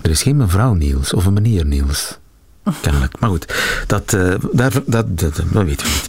Er 0.00 0.10
is 0.10 0.22
geen 0.22 0.36
mevrouw 0.36 0.74
Niels 0.74 1.12
of 1.12 1.26
een 1.26 1.32
meneer 1.32 1.66
Niels. 1.66 2.18
Kennelijk. 2.80 3.20
Maar 3.20 3.30
goed, 3.30 3.54
dat, 3.86 4.12
uh, 4.12 4.34
daar, 4.52 4.72
dat, 4.72 4.82
dat, 4.86 5.36
dat 5.52 5.64
weten 5.64 5.86
we 5.86 5.92
niet. 5.92 6.08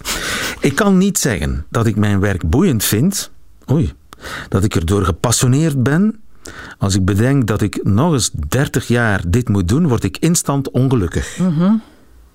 Ik 0.59 0.75
kan 0.75 0.97
niet 0.97 1.17
zeggen 1.17 1.65
dat 1.69 1.85
ik 1.85 1.95
mijn 1.95 2.19
werk 2.19 2.49
boeiend 2.49 2.83
vind. 2.83 3.31
Oei. 3.71 3.93
Dat 4.49 4.63
ik 4.63 4.75
erdoor 4.75 5.05
gepassioneerd 5.05 5.83
ben. 5.83 6.19
Als 6.77 6.95
ik 6.95 7.05
bedenk 7.05 7.47
dat 7.47 7.61
ik 7.61 7.79
nog 7.83 8.13
eens 8.13 8.31
30 8.31 8.87
jaar 8.87 9.21
dit 9.27 9.49
moet 9.49 9.67
doen, 9.67 9.87
word 9.87 10.03
ik 10.03 10.17
instant 10.17 10.71
ongelukkig. 10.71 11.37
Mm-hmm. 11.37 11.81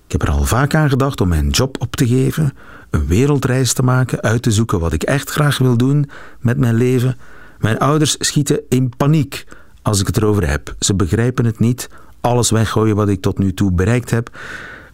Ik 0.05 0.11
heb 0.11 0.21
er 0.21 0.35
al 0.35 0.43
vaak 0.43 0.75
aan 0.75 0.89
gedacht 0.89 1.21
om 1.21 1.27
mijn 1.27 1.49
job 1.49 1.81
op 1.81 1.95
te 1.95 2.07
geven, 2.07 2.53
een 2.89 3.07
wereldreis 3.07 3.73
te 3.73 3.83
maken, 3.83 4.21
uit 4.21 4.41
te 4.41 4.51
zoeken 4.51 4.79
wat 4.79 4.93
ik 4.93 5.03
echt 5.03 5.29
graag 5.29 5.57
wil 5.57 5.77
doen 5.77 6.09
met 6.39 6.57
mijn 6.57 6.75
leven. 6.75 7.17
Mijn 7.59 7.79
ouders 7.79 8.15
schieten 8.19 8.59
in 8.69 8.91
paniek 8.97 9.45
als 9.81 9.99
ik 9.99 10.07
het 10.07 10.17
erover 10.17 10.49
heb. 10.49 10.75
Ze 10.79 10.95
begrijpen 10.95 11.45
het 11.45 11.59
niet, 11.59 11.89
alles 12.21 12.49
weggooien 12.49 12.95
wat 12.95 13.09
ik 13.09 13.21
tot 13.21 13.37
nu 13.37 13.53
toe 13.53 13.71
bereikt 13.71 14.11
heb. 14.11 14.39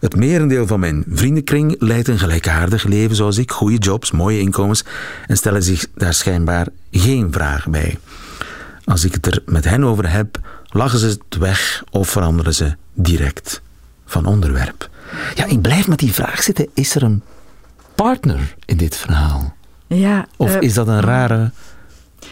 Het 0.00 0.16
merendeel 0.16 0.66
van 0.66 0.80
mijn 0.80 1.04
vriendenkring 1.08 1.76
leidt 1.78 2.08
een 2.08 2.18
gelijkaardig 2.18 2.84
leven 2.84 3.16
zoals 3.16 3.38
ik, 3.38 3.50
goede 3.50 3.76
jobs, 3.76 4.10
mooie 4.10 4.40
inkomens 4.40 4.84
en 5.26 5.36
stellen 5.36 5.62
zich 5.62 5.86
daar 5.94 6.14
schijnbaar 6.14 6.66
geen 6.90 7.32
vraag 7.32 7.68
bij. 7.68 7.98
Als 8.88 9.04
ik 9.04 9.12
het 9.14 9.26
er 9.26 9.42
met 9.46 9.64
hen 9.64 9.84
over 9.84 10.10
heb, 10.10 10.40
lachen 10.68 10.98
ze 10.98 11.06
het 11.06 11.36
weg 11.38 11.84
of 11.90 12.08
veranderen 12.08 12.54
ze 12.54 12.76
direct 12.94 13.60
van 14.06 14.26
onderwerp. 14.26 14.90
Ja, 15.34 15.44
ik 15.44 15.60
blijf 15.62 15.88
met 15.88 15.98
die 15.98 16.12
vraag 16.12 16.42
zitten. 16.42 16.68
Is 16.74 16.94
er 16.94 17.02
een 17.02 17.22
partner 17.94 18.54
in 18.64 18.76
dit 18.76 18.96
verhaal? 18.96 19.56
Ja, 19.86 20.26
of 20.36 20.54
uh, 20.54 20.60
is 20.62 20.74
dat 20.74 20.88
een 20.88 21.00
rare... 21.00 21.50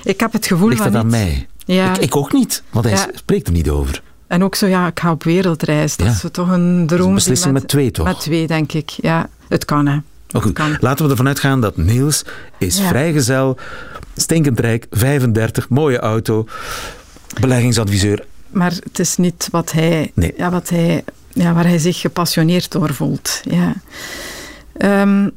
Ik 0.03 0.21
heb 0.21 0.33
het 0.33 0.47
gevoel 0.47 0.69
Ligt 0.69 0.83
van 0.83 0.93
dat 0.93 1.01
aan 1.01 1.07
niet. 1.07 1.17
mij? 1.17 1.47
Ja. 1.77 1.91
Ik, 1.95 1.97
ik, 1.99 2.17
ook 2.17 2.33
niet, 2.33 2.63
want 2.71 2.85
hij 2.85 2.95
Ja. 2.95 3.09
spreekt 3.15 3.47
er 3.47 3.53
niet 3.53 3.69
over. 3.71 4.03
En 4.27 4.45
ook 4.45 4.55
zo, 4.55 4.67
ja, 4.67 4.87
ik 4.87 5.01
ga 5.01 5.11
op 5.11 5.23
wereldreis. 5.25 5.97
Dat 5.97 6.07
Ja. 6.07 6.13
is 6.13 6.25
toch 6.33 6.49
een 6.51 6.87
droom. 6.87 7.09
een 7.09 7.15
beslissing 7.15 7.53
met 7.53 7.69
twee, 7.69 7.91
toch? 7.91 8.07
Met 8.07 8.21
twee, 8.21 8.47
denk 8.47 8.73
ik. 8.73 8.91
Ja, 8.91 9.29
het 9.49 9.65
kan, 9.65 9.87
hè. 9.87 9.99
Maar 10.33 10.43
goed, 10.43 10.59
laten 10.81 11.05
we 11.05 11.11
ervan 11.11 11.27
uitgaan 11.27 11.61
dat 11.61 11.77
Niels 11.77 12.25
is 12.59 12.79
Ja. 12.79 12.89
vrijgezel, 12.89 13.57
stinkend 14.17 14.61
rijk, 14.61 14.87
35, 14.91 15.69
mooie 15.69 15.99
auto, 15.99 16.47
beleggingsadviseur. 17.41 18.25
Maar 18.51 18.71
het 18.71 18.99
is 18.99 19.17
niet 19.17 19.49
wat 19.51 19.73
hij, 19.73 20.11
Nee. 20.15 20.35
ja, 20.37 20.51
wat 20.51 20.69
hij, 20.69 21.05
ja, 21.33 21.53
waar 21.53 21.67
hij 21.67 21.79
zich 21.79 22.01
gepassioneerd 22.01 22.73
door 22.73 22.95
voelt. 22.95 23.41
Ja. 23.45 23.73
Ehm, 24.77 25.29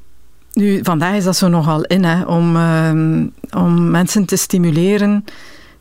nu, 0.54 0.80
vandaag 0.84 1.16
is 1.16 1.24
dat 1.24 1.36
zo 1.38 1.48
nogal 1.48 1.84
in, 1.84 2.04
hè, 2.04 2.24
om, 2.24 2.56
ehm, 2.56 3.26
om 3.64 3.90
mensen 3.92 4.26
te 4.26 4.36
stimuleren. 4.36 5.26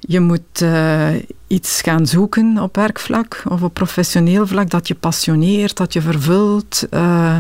Je 0.01 0.21
moet 0.21 0.63
eh, 0.63 1.09
iets 1.47 1.81
gaan 1.83 2.07
zoeken 2.07 2.59
op 2.59 2.77
werkvlak 2.77 3.43
of 3.49 3.63
op 3.63 3.75
professioneel 3.75 4.47
vlak 4.47 4.71
dat 4.71 4.89
je 4.89 4.95
passioneert, 4.95 5.77
dat 5.77 5.93
je 5.93 6.01
vervult. 6.01 6.87
eh, 6.91 7.37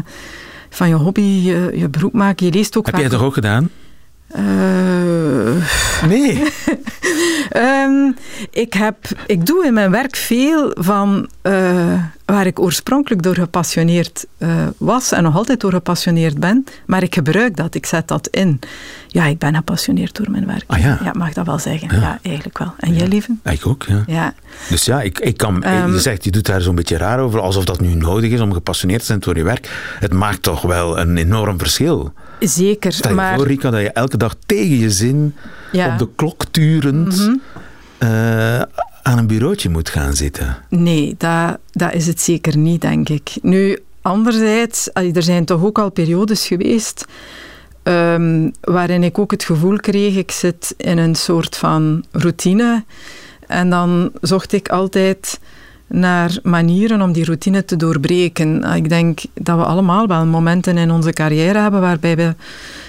van 0.70 0.88
je 0.88 0.94
hobby 0.94 1.20
je, 1.20 1.70
je 1.74 1.88
beroep 1.88 2.12
maken. 2.12 2.46
Je 2.46 2.52
leest 2.52 2.76
ook 2.76 2.86
Heb 2.86 2.94
vaak... 2.94 3.02
jij 3.02 3.12
toch 3.12 3.22
ook 3.22 3.34
gedaan? 3.34 3.70
Eh, 4.28 6.08
Nee. 6.08 6.42
Ehm, 7.48 8.12
ik, 8.50 8.72
heb, 8.72 8.96
ik 9.26 9.46
doe 9.46 9.66
in 9.66 9.74
mijn 9.74 9.90
werk 9.90 10.16
veel 10.16 10.70
van 10.78 11.28
eh, 11.42 12.02
waar 12.34 12.46
ik 12.46 12.58
oorspronkelijk 12.60 13.22
door 13.22 13.34
gepassioneerd 13.34 14.26
eh, 14.38 14.66
was 14.76 15.12
en 15.12 15.22
nog 15.22 15.36
altijd 15.36 15.60
door 15.60 15.72
gepassioneerd 15.72 16.38
ben, 16.40 16.64
maar 16.86 17.02
ik 17.02 17.14
gebruik 17.14 17.56
dat, 17.56 17.74
ik 17.74 17.86
zet 17.86 18.08
dat 18.08 18.28
in. 18.30 18.60
Ja, 19.06 19.24
ik 19.24 19.38
ben 19.38 19.54
gepassioneerd 19.54 20.16
door 20.16 20.30
mijn 20.30 20.46
werk. 20.46 20.64
Ah, 20.66 20.78
ja. 20.78 20.98
ja, 21.04 21.12
mag 21.12 21.32
dat 21.32 21.46
wel 21.46 21.58
zeggen. 21.58 21.88
Ja. 21.94 22.00
Ja, 22.00 22.18
eigenlijk 22.22 22.58
wel. 22.58 22.74
En 22.78 22.94
jij, 22.94 23.08
lieve? 23.08 23.36
Ik 23.44 23.66
ook, 23.66 23.82
ja. 23.82 24.02
Ja. 24.06 24.34
Dus 24.68 24.84
ja, 24.84 25.02
ik, 25.02 25.18
ik 25.18 25.36
kan, 25.36 25.62
Ehm. 25.62 25.92
je 25.92 26.00
zegt, 26.00 26.24
je 26.24 26.30
doet 26.30 26.46
daar 26.46 26.60
zo'n 26.60 26.74
beetje 26.74 26.96
raar 26.96 27.18
over, 27.18 27.40
alsof 27.40 27.64
dat 27.64 27.80
nu 27.80 27.94
nodig 27.94 28.30
is 28.30 28.40
om 28.40 28.52
gepassioneerd 28.52 29.00
te 29.00 29.06
zijn 29.06 29.18
door 29.18 29.36
je 29.36 29.42
werk. 29.42 29.94
Het 29.98 30.12
maakt 30.12 30.42
toch 30.42 30.62
wel 30.62 30.98
een 30.98 31.16
enorm 31.16 31.58
verschil. 31.58 32.12
Zeker, 32.40 32.92
Stel 32.92 33.10
je 33.10 33.16
maar... 33.16 33.34
voor, 33.34 33.46
Rika, 33.46 33.70
dat 33.70 33.80
je 33.80 33.90
elke 33.90 34.16
dag 34.16 34.34
tegen 34.46 34.78
je 34.78 34.90
zin. 34.90 35.34
Mhm. 35.72 35.92
op 35.92 35.98
de 35.98 36.08
klok 36.16 36.44
turend 36.50 37.30
eh, 37.98 38.60
aan 39.08 39.18
een 39.18 39.26
bureautje 39.26 39.68
moet 39.68 39.88
gaan 39.88 40.14
zitten. 40.14 40.56
Nee, 40.68 41.14
dat, 41.72 41.92
is 41.92 42.06
het 42.06 42.20
zeker 42.20 42.56
niet, 42.56 42.80
denk 42.80 43.08
ik. 43.08 43.30
Nu, 43.42 43.78
anderzijds, 44.02 44.90
er 44.92 45.22
zijn 45.22 45.44
toch 45.44 45.64
ook 45.64 45.78
al 45.78 45.90
periodes 45.90 46.46
geweest 46.46 47.04
ehm, 47.82 48.50
waarin 48.60 49.02
ik 49.02 49.18
ook 49.18 49.30
het 49.30 49.44
gevoel 49.44 49.76
kreeg, 49.76 50.16
ik 50.16 50.30
zit 50.30 50.74
in 50.76 50.98
een 50.98 51.14
soort 51.14 51.56
van 51.56 52.04
routine. 52.12 52.84
En 53.46 53.70
dan 53.70 54.10
zocht 54.20 54.52
ik 54.52 54.68
altijd 54.68 55.40
naar 55.86 56.38
manieren 56.42 57.02
om 57.02 57.12
die 57.12 57.24
routine 57.24 57.64
te 57.64 57.76
doorbreken. 57.76 58.64
Ik 58.64 58.88
denk 58.88 59.20
dat 59.34 59.58
we 59.58 59.64
allemaal 59.64 60.06
wel 60.06 60.26
momenten 60.26 60.76
in 60.76 60.90
onze 60.90 61.12
carrière 61.12 61.58
hebben 61.58 61.80
waarbij 61.80 62.16
we 62.16 62.34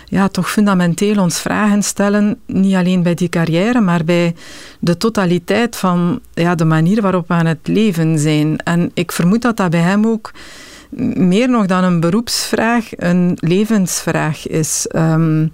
ja, 0.10 0.28
toch 0.28 0.52
fundamenteel 0.52 1.22
ons 1.22 1.40
vragen 1.40 1.84
stellen, 1.84 2.40
niet 2.46 2.76
alleen 2.76 3.04
bij 3.04 3.14
die 3.14 3.30
carrière, 3.30 3.80
maar 3.80 4.04
bij 4.04 4.36
de 4.80 4.98
totaliteit 4.98 5.76
van 5.76 6.20
ja, 6.34 6.56
de 6.56 6.66
manier 6.66 7.02
waarop 7.02 7.28
we 7.28 7.34
aan 7.34 7.46
het 7.46 7.68
leven 7.68 8.20
zijn. 8.20 8.58
En 8.58 8.92
ik 8.94 9.12
vermoed 9.12 9.42
dat 9.42 9.58
dat 9.58 9.70
bij 9.70 9.80
hem 9.80 10.06
ook 10.06 10.32
meer 11.14 11.50
nog 11.50 11.66
dan 11.66 11.84
een 11.84 12.00
beroepsvraag, 12.00 12.90
een 12.96 13.38
levensvraag 13.40 14.48
is. 14.48 14.88
Ehm, 14.88 15.48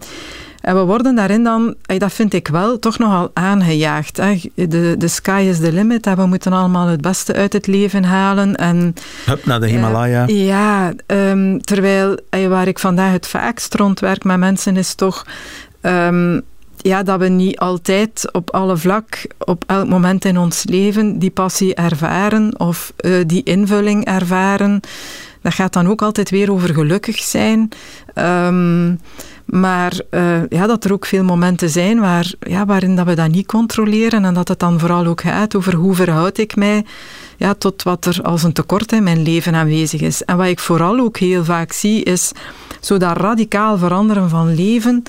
en 0.65 0.75
we 0.75 0.81
worden 0.83 1.15
daarin 1.15 1.43
dan, 1.43 1.75
dat 1.97 2.13
vind 2.13 2.33
ik 2.33 2.47
wel, 2.47 2.79
toch 2.79 2.97
nogal 2.97 3.31
aangejaagd. 3.33 4.15
De, 4.55 4.95
de 4.97 5.07
sky 5.07 5.45
is 5.49 5.59
the 5.59 5.71
limit. 5.71 6.13
We 6.15 6.25
moeten 6.25 6.53
allemaal 6.53 6.87
het 6.87 7.01
beste 7.01 7.33
uit 7.33 7.53
het 7.53 7.67
leven 7.67 8.03
halen. 8.03 8.55
En 8.55 8.93
Hup, 9.25 9.45
naar 9.45 9.59
de 9.59 9.67
Himalaya. 9.67 10.27
eh, 10.27 10.45
ja, 10.45 10.93
ehm, 11.05 11.57
terwijl 11.59 12.19
waar 12.49 12.67
ik 12.67 12.79
vandaag 12.79 13.11
het 13.11 13.27
vaakst 13.27 13.73
rondwerk 13.73 14.23
met 14.23 14.37
mensen 14.37 14.77
is 14.77 14.93
toch 14.95 15.25
ehm, 15.81 16.39
ja, 16.77 17.03
dat 17.03 17.19
we 17.19 17.27
niet 17.27 17.59
altijd 17.59 18.29
op 18.31 18.49
alle 18.51 18.77
vlak, 18.77 19.25
op 19.37 19.63
elk 19.67 19.87
moment 19.87 20.25
in 20.25 20.37
ons 20.37 20.63
leven, 20.63 21.19
die 21.19 21.31
passie 21.31 21.75
ervaren 21.75 22.59
of 22.59 22.93
eh, 22.97 23.11
die 23.25 23.43
invulling 23.43 24.05
ervaren. 24.05 24.79
Dat 25.41 25.53
gaat 25.53 25.73
dan 25.73 25.87
ook 25.87 26.01
altijd 26.01 26.29
weer 26.29 26.51
over 26.51 26.73
gelukkig 26.73 27.17
zijn. 27.17 27.69
Ehm, 28.13 28.93
maar 29.45 29.99
eh, 30.09 30.47
ja, 30.49 30.67
dat 30.67 30.83
er 30.85 30.93
ook 30.93 31.05
veel 31.05 31.23
momenten 31.23 31.69
zijn 31.69 31.99
waar, 31.99 32.31
ja, 32.39 32.65
waarin 32.65 32.95
dat 32.95 33.05
we 33.05 33.13
dat 33.13 33.31
niet 33.31 33.45
controleren 33.47 34.25
en 34.25 34.33
dat 34.33 34.47
het 34.47 34.59
dan 34.59 34.79
vooral 34.79 35.05
ook 35.05 35.21
gaat 35.21 35.55
over 35.55 35.73
hoe 35.73 35.95
verhoud 35.95 36.37
ik 36.37 36.55
mij 36.55 36.85
ja, 37.37 37.53
tot 37.53 37.83
wat 37.83 38.05
er 38.05 38.19
als 38.23 38.43
een 38.43 38.53
tekort 38.53 38.91
in 38.91 39.03
mijn 39.03 39.21
leven 39.21 39.55
aanwezig 39.55 40.01
is. 40.01 40.23
En 40.23 40.37
wat 40.37 40.47
ik 40.47 40.59
vooral 40.59 40.99
ook 40.99 41.17
heel 41.17 41.43
vaak 41.43 41.71
zie, 41.71 42.03
is 42.03 42.31
zo 42.79 42.97
dat 42.97 43.17
radicaal 43.17 43.77
veranderen 43.77 44.29
van 44.29 44.55
leven. 44.55 45.03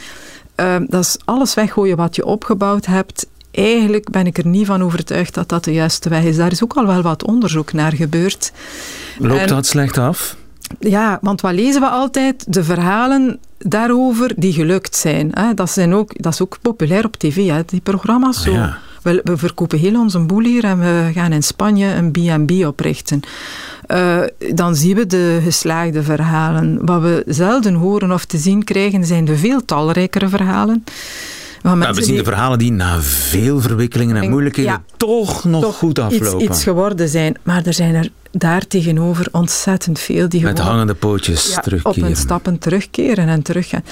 eh, 0.54 0.76
dat 0.86 1.04
is 1.04 1.16
alles 1.24 1.54
weggooien 1.54 1.96
wat 1.96 2.16
je 2.16 2.24
opgebouwd 2.24 2.86
hebt. 2.86 3.26
Eigenlijk 3.50 4.10
ben 4.10 4.26
ik 4.26 4.38
er 4.38 4.46
niet 4.46 4.66
van 4.66 4.82
overtuigd 4.82 5.34
dat 5.34 5.48
dat 5.48 5.64
de 5.64 5.72
juiste 5.72 6.08
weg 6.08 6.22
is. 6.22 6.36
Daar 6.36 6.52
is 6.52 6.62
ook 6.64 6.72
al 6.76 6.86
wel 6.86 7.02
wat 7.02 7.24
onderzoek 7.24 7.72
naar 7.72 7.92
gebeurd. 7.92 8.52
Loopt 9.18 9.40
en- 9.40 9.48
dat 9.48 9.66
slecht 9.66 9.98
af? 9.98 10.36
Ja, 10.78 11.18
want 11.22 11.40
wat 11.40 11.52
lezen 11.52 11.80
we 11.80 11.88
altijd? 11.88 12.44
De 12.48 12.64
verhalen 12.64 13.38
daarover 13.58 14.32
die 14.36 14.52
gelukt 14.52 14.96
zijn. 14.96 15.30
Hè? 15.32 15.54
Dat, 15.54 15.70
zijn 15.70 15.94
ook, 15.94 16.22
dat 16.22 16.32
is 16.32 16.42
ook 16.42 16.58
populair 16.62 17.04
op 17.04 17.16
tv, 17.16 17.48
hè? 17.48 17.60
die 17.66 17.80
programma's. 17.80 18.42
Zo. 18.42 18.50
Ah, 18.50 18.56
ja. 18.56 18.78
We, 19.02 19.20
we 19.24 19.36
verkopen 19.36 19.78
heel 19.78 20.00
onze 20.00 20.18
boel 20.18 20.44
hier 20.44 20.64
en 20.64 20.78
we 20.78 21.10
gaan 21.14 21.32
in 21.32 21.42
Spanje 21.42 21.86
een 21.86 22.10
B&B 22.10 22.66
oprichten. 22.66 23.20
Eh, 23.86 24.18
dan 24.54 24.76
zien 24.76 24.96
we 24.96 25.06
de 25.06 25.40
geslaagde 25.42 26.02
verhalen. 26.02 26.78
Wat 26.86 27.02
we 27.02 27.22
zelden 27.26 27.74
horen 27.74 28.12
of 28.12 28.24
te 28.24 28.38
zien 28.38 28.64
krijgen, 28.64 29.04
zijn 29.04 29.24
de 29.24 29.36
veel 29.36 29.64
talrijkere 29.64 30.28
verhalen. 30.28 30.84
Nou, 31.62 31.94
we 31.94 32.02
zien 32.02 32.16
de 32.16 32.24
verhalen 32.24 32.58
die 32.58 32.72
na 32.72 33.00
veel 33.00 33.60
verwikkelingen 33.60 34.16
en 34.16 34.22
En- 34.22 34.30
moeilijkheden 34.30 34.72
ja. 34.72 34.82
toch 34.96 35.44
nog 35.44 35.62
toch 35.62 35.76
goed 35.76 35.98
aflopen. 35.98 36.40
Iets, 36.40 36.50
iets 36.50 36.62
geworden 36.62 37.08
zijn. 37.08 37.36
Maar 37.42 37.66
er 37.66 37.74
zijn 37.74 37.94
er 37.94 38.10
daar 38.38 38.66
tegenover 38.66 39.28
ontzettend 39.32 39.98
veel 39.98 40.28
die 40.28 40.42
Met 40.42 40.58
hangende 40.58 40.94
pootjes 40.94 41.58
ja, 41.64 41.78
op 41.82 41.94
hun 41.94 42.16
stappen 42.16 42.58
terugkeren 42.58 43.28
en 43.28 43.42
teruggaan. 43.42 43.82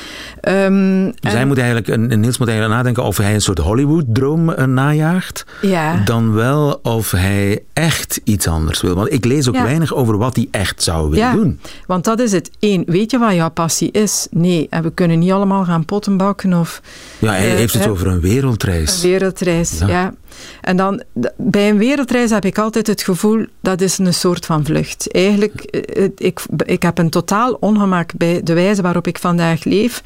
Dus 0.41 0.51
en- 0.51 1.15
hij 1.21 1.47
moet 1.47 1.59
eigenlijk, 1.59 1.89
een- 1.89 2.21
Niels 2.21 2.39
moet 2.39 2.49
eigenlijk 2.49 2.77
nadenken 2.79 3.05
of 3.05 3.17
hij 3.17 3.35
een 3.35 3.41
soort 3.41 3.59
Hollywood-droom 3.59 4.51
eh, 4.51 4.65
najaagt, 4.65 5.45
ja, 5.63 6.01
dan 6.05 6.33
wel 6.33 6.79
of 6.83 7.11
hij 7.11 7.63
echt 7.73 8.21
iets 8.25 8.47
anders 8.49 8.81
wil. 8.81 8.95
Want 8.95 9.13
ik 9.13 9.25
lees 9.25 9.49
ook 9.49 9.55
Ja. 9.55 9.63
weinig 9.63 9.95
over 9.95 10.19
wat 10.19 10.37
hij 10.37 10.49
echt 10.51 10.83
zou 10.83 11.11
willen 11.11 11.33
doen. 11.33 11.61
want 11.87 12.05
dat 12.05 12.21
is 12.21 12.33
het. 12.33 12.51
Eén, 12.61 12.83
weet 12.87 13.11
je 13.11 13.19
wat 13.19 13.35
jouw 13.35 13.51
passie 13.51 13.91
is? 13.91 14.27
Nee, 14.31 14.67
en 14.71 14.83
we 14.83 14.91
kunnen 14.91 15.19
niet 15.19 15.33
allemaal 15.33 15.65
gaan 15.65 15.85
potten 15.85 16.17
bakken 16.17 16.53
of 16.55 16.81
Ja, 17.19 17.29
hij 17.31 17.51
Eh, 17.51 17.57
heeft 17.57 17.75
het 17.75 17.89
over 17.89 18.07
een 18.07 18.21
wereldreis. 18.21 19.03
een 19.03 19.11
wereldreis. 19.11 19.79
Ja. 19.87 20.15
En 20.61 20.77
dan, 20.77 21.03
bij 21.37 21.69
een 21.69 21.79
wereldreis 21.79 22.31
heb 22.31 22.45
ik 22.45 22.59
altijd 22.59 22.87
het 22.87 23.03
gevoel, 23.03 23.47
dat 23.61 23.81
is 23.81 23.99
een 23.99 24.15
soort 24.15 24.47
van 24.47 24.65
vlucht. 24.65 25.13
Eigenlijk, 25.13 25.61
eh, 25.63 26.03
het- 26.03 26.13
ik, 26.23 26.41
ik 26.65 26.83
heb 26.83 26.99
een 26.99 27.11
totaal 27.11 27.57
ongemak 27.61 28.11
bij 28.17 28.41
de 28.43 28.55
wijze 28.55 28.83
waarop 28.83 29.07
ik 29.07 29.19
vandaag 29.19 29.65
leef. 29.65 30.03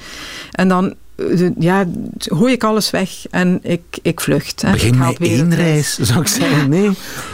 En 0.53 0.69
dan 0.69 0.85
eh, 0.87 0.95
ja, 1.59 1.85
gooi 2.19 2.53
ik 2.53 2.65
alles 2.65 2.91
weg 2.91 3.11
en 3.31 3.59
ik, 3.63 3.81
ik 4.03 4.21
vlucht. 4.21 4.63
Hè. 4.63 4.71
Begin 4.73 4.95
ik 4.95 5.01
ga 5.01 5.07
met 5.07 5.19
één 5.21 5.55
reis, 5.55 5.99
zou 5.99 6.21
ik 6.21 6.27
zeggen. 6.29 6.69
Nee, 6.69 6.91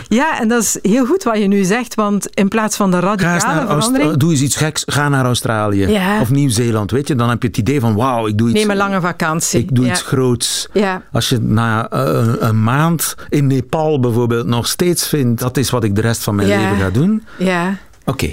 Ja, 0.08 0.40
en 0.40 0.48
dat 0.48 0.62
is 0.62 0.78
heel 0.82 1.06
goed 1.06 1.22
wat 1.22 1.38
je 1.38 1.46
nu 1.46 1.64
zegt, 1.64 1.94
want 1.94 2.26
in 2.34 2.48
plaats 2.48 2.76
van 2.76 2.90
de 2.90 2.96
ga 2.96 3.02
radicale 3.02 3.38
naar 3.54 3.56
Austra- 3.56 3.76
verandering... 3.78 4.16
doe 4.16 4.30
eens 4.30 4.40
iets 4.40 4.56
geks, 4.56 4.82
ga 4.86 5.08
naar 5.08 5.24
Australië 5.24 5.86
Ja. 5.88 6.20
of 6.20 6.30
Nieuw-Zeeland, 6.30 6.90
weet 6.90 7.08
je. 7.08 7.14
Dan 7.14 7.28
heb 7.28 7.42
je 7.42 7.48
het 7.48 7.56
idee 7.58 7.80
van, 7.80 7.94
wauw, 7.94 8.26
ik 8.26 8.38
doe 8.38 8.48
iets, 8.50 8.58
Neem 8.58 8.70
een 8.70 8.76
lange 8.76 9.00
vakantie. 9.00 9.60
ik 9.60 9.74
doe 9.74 9.84
ja. 9.84 9.90
iets 9.92 10.02
groots. 10.02 10.68
Ja, 10.72 11.02
Als 11.12 11.28
je 11.28 11.38
na 11.40 11.88
eh, 11.90 12.32
een, 12.38 12.62
maand 12.62 13.14
in 13.28 13.46
Nepal 13.46 14.00
bijvoorbeeld 14.00 14.46
nog 14.46 14.66
steeds 14.68 15.08
vindt, 15.08 15.40
dat 15.40 15.56
is 15.56 15.70
wat 15.70 15.84
ik 15.84 15.94
de 15.94 16.00
rest 16.00 16.22
van 16.22 16.34
mijn 16.34 16.48
leven 16.48 16.76
ga 16.76 16.90
doen. 16.90 17.22
ja. 17.38 17.76
Oké, 18.06 18.30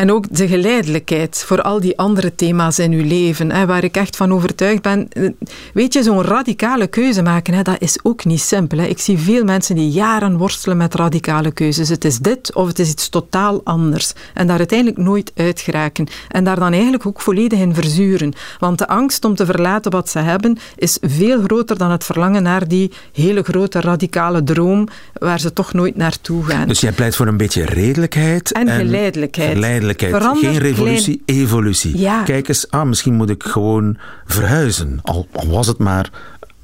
En 0.00 0.12
ook 0.12 0.36
de 0.36 0.48
geleidelijkheid 0.48 1.42
voor 1.46 1.62
al 1.62 1.80
die 1.80 1.98
andere 1.98 2.34
thema's 2.34 2.78
in 2.78 2.92
uw 2.92 3.04
leven, 3.04 3.52
hè, 3.52 3.66
waar 3.66 3.84
ik 3.84 3.96
echt 3.96 4.16
van 4.16 4.32
overtuigd 4.32 4.82
ben. 4.82 5.08
Eh, 5.12 5.28
Weet 5.74 5.92
je, 5.92 6.02
zo'n 6.02 6.22
radicale 6.22 6.86
keuze 6.86 7.22
maken, 7.22 7.54
hè, 7.54 7.62
dat 7.62 7.76
is 7.78 7.98
ook 8.02 8.24
niet 8.24 8.40
simpel. 8.40 8.78
Hè. 8.78 8.86
Ik 8.86 8.98
zie 8.98 9.18
veel 9.18 9.44
mensen 9.44 9.74
die 9.74 9.90
jaren 9.90 10.36
worstelen 10.36 10.76
met 10.76 10.94
radicale 10.94 11.50
keuzes. 11.52 11.88
Het 11.88 12.04
is 12.04 12.18
dit 12.18 12.54
of 12.54 12.66
het 12.66 12.78
is 12.78 12.90
iets 12.90 13.08
totaal 13.08 13.60
anders. 13.64 14.12
En 14.34 14.46
daar 14.46 14.58
uiteindelijk 14.58 14.98
nooit 14.98 15.32
uit 15.34 15.60
geraken. 15.60 16.06
En 16.28 16.44
daar 16.44 16.58
dan 16.58 16.72
eigenlijk 16.72 17.06
ook 17.06 17.20
volledig 17.20 17.58
in 17.58 17.74
verzuren. 17.74 18.32
Want 18.58 18.78
de 18.78 18.88
angst 18.88 19.24
om 19.24 19.34
te 19.34 19.46
verlaten 19.46 19.90
wat 19.90 20.08
ze 20.08 20.18
hebben, 20.18 20.58
is 20.76 20.98
veel 21.00 21.42
groter 21.42 21.78
dan 21.78 21.90
het 21.90 22.04
verlangen 22.04 22.42
naar 22.42 22.68
die 22.68 22.92
hele 23.12 23.42
grote 23.42 23.80
radicale 23.80 24.42
droom, 24.42 24.88
waar 25.12 25.40
ze 25.40 25.52
toch 25.52 25.72
nooit 25.72 25.96
naartoe 25.96 26.44
gaan. 26.44 26.68
dus 26.68 26.80
jij 26.80 26.92
pleit 26.92 27.16
voor 27.16 27.26
een 27.26 27.36
beetje 27.36 27.64
redelijkheid. 27.64 28.52
En 28.52 28.68
geleidelijkheid. 28.68 29.52
Geleidelijkheid. 29.52 29.88
Geen 29.98 30.58
revolutie, 30.58 31.22
evolutie. 31.24 31.98
Ja. 31.98 32.22
Kijk 32.22 32.48
eens, 32.48 32.70
ah, 32.70 32.86
misschien 32.86 33.14
moet 33.14 33.30
ik 33.30 33.42
gewoon 33.42 33.96
verhuizen. 34.26 34.98
Al, 35.02 35.26
al 35.32 35.48
was 35.48 35.66
het 35.66 35.78
maar 35.78 36.10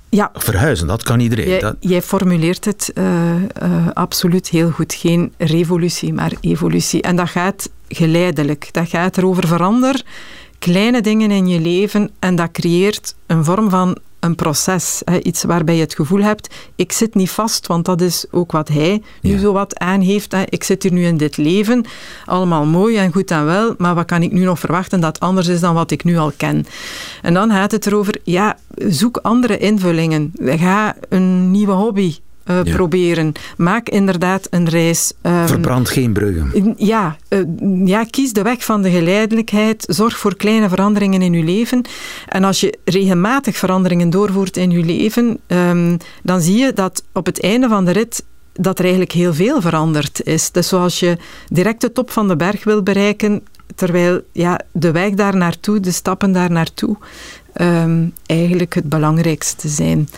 ja, 0.09 0.31
verhuizen, 0.35 0.87
dat 0.87 1.03
kan 1.03 1.21
iedereen. 1.21 1.49
Jij, 1.49 1.61
Dat, 1.61 1.77
jij 1.81 2.03
formuleert 2.03 2.65
het 2.65 2.91
eh, 2.95 3.35
eh, 3.35 3.89
absoluut 3.93 4.49
heel 4.49 4.71
goed. 4.71 4.95
Geen 4.95 5.33
revolutie, 5.39 6.13
maar 6.13 6.33
evolutie. 6.41 7.03
En 7.03 7.17
dat 7.17 7.29
gaat 7.29 7.71
geleidelijk. 7.89 8.69
Dat 8.73 8.89
gaat 8.89 9.17
erover 9.17 9.47
verander 9.47 10.05
kleine 10.59 11.01
dingen 11.01 11.31
in 11.31 11.47
je 11.47 11.61
leven 11.61 12.11
en 12.19 12.37
dat 12.37 12.51
creëert 12.51 13.15
een 13.27 13.45
vorm 13.45 13.71
van 13.71 13.99
een 14.21 14.35
proces. 14.35 15.03
Hè, 15.05 15.19
iets 15.23 15.45
waarbij 15.45 15.75
je 15.75 15.81
het 15.81 15.95
gevoel 15.95 16.21
hebt, 16.23 16.55
ik 16.77 16.93
zit 16.93 17.15
niet 17.15 17.31
vast, 17.31 17.67
want 17.67 17.85
dat 17.85 18.01
is 18.01 18.25
ook 18.31 18.53
wat 18.53 18.69
hij 18.69 19.03
nu 19.23 19.31
Ja. 19.33 19.39
zo 19.39 19.53
wat 19.53 19.79
aan 19.79 20.01
heeft. 20.01 20.33
Hè. 20.33 20.43
Ik 20.49 20.65
zit 20.65 20.83
hier 20.83 20.93
nu 20.93 21.05
in 21.05 21.17
dit 21.17 21.37
leven, 21.37 21.85
allemaal 22.25 22.65
mooi 22.67 22.97
en 22.97 23.13
goed 23.13 23.31
en 23.31 23.45
wel, 23.45 23.75
maar 23.79 23.95
wat 23.95 24.07
kan 24.07 24.23
ik 24.23 24.33
nu 24.33 24.45
nog 24.45 24.59
verwachten 24.59 25.01
dat 25.01 25.21
anders 25.21 25.47
is 25.47 25.61
dan 25.61 25.75
wat 25.75 25.91
ik 25.91 26.05
nu 26.05 26.17
al 26.17 26.33
ken? 26.37 26.67
En 27.23 27.35
dan 27.35 27.51
gaat 27.51 27.71
het 27.71 27.87
erover, 27.87 28.21
ja, 28.25 28.57
zoek 28.75 29.17
andere 29.17 29.59
invullingen. 29.59 30.33
Ga 30.43 30.97
een 31.09 31.51
nieuwe 31.51 31.73
hobby 31.73 32.17
eh, 32.47 32.61
Ja. 32.65 32.75
proberen. 32.75 33.33
Maak 33.57 33.89
inderdaad 33.89 34.47
een 34.51 34.69
reis. 34.69 35.13
Ehm, 35.23 35.47
Verbrand 35.47 35.89
geen 35.89 36.13
bruggen. 36.13 36.75
ja, 36.77 37.17
eh, 37.29 37.41
ja, 37.85 38.05
kies 38.05 38.33
de 38.33 38.43
weg 38.43 38.65
van 38.65 38.83
de 38.83 38.91
geleidelijkheid. 38.91 39.85
Zorg 39.89 40.19
voor 40.19 40.37
kleine 40.37 40.69
veranderingen 40.69 41.23
in 41.23 41.33
je 41.33 41.45
leven. 41.45 41.83
En 42.29 42.45
als 42.45 42.61
je 42.61 42.79
regelmatig 42.85 43.57
veranderingen 43.57 44.11
doorvoert 44.11 44.57
in 44.57 44.71
je 44.71 44.85
leven, 44.85 45.39
ehm, 45.47 45.97
dan 46.23 46.41
zie 46.41 46.57
je 46.59 46.73
dat 46.73 47.05
op 47.13 47.27
het 47.27 47.43
einde 47.43 47.69
van 47.69 47.85
de 47.85 47.91
rit 47.91 48.25
dat 48.53 48.75
er 48.79 48.85
eigenlijk 48.85 49.13
heel 49.13 49.35
veel 49.35 49.61
veranderd 49.61 50.21
is. 50.25 50.51
Dus 50.51 50.69
zoals 50.69 51.01
je 51.01 51.17
direct 51.49 51.81
de 51.81 51.93
top 51.93 52.11
van 52.11 52.29
de 52.29 52.37
berg 52.37 52.65
wil 52.65 52.83
bereiken, 52.83 53.43
terwijl 53.75 54.21
ja, 54.33 54.61
de 54.73 54.91
weg 54.91 55.11
daar 55.11 55.37
naartoe, 55.37 55.81
de 55.81 55.91
stappen 55.93 56.33
daar 56.33 56.51
naartoe, 56.51 56.97
ehm, 57.53 58.05
eigenlijk 58.27 58.75
het 58.75 58.89
belangrijkste 58.89 59.69
zijn. 59.69 60.09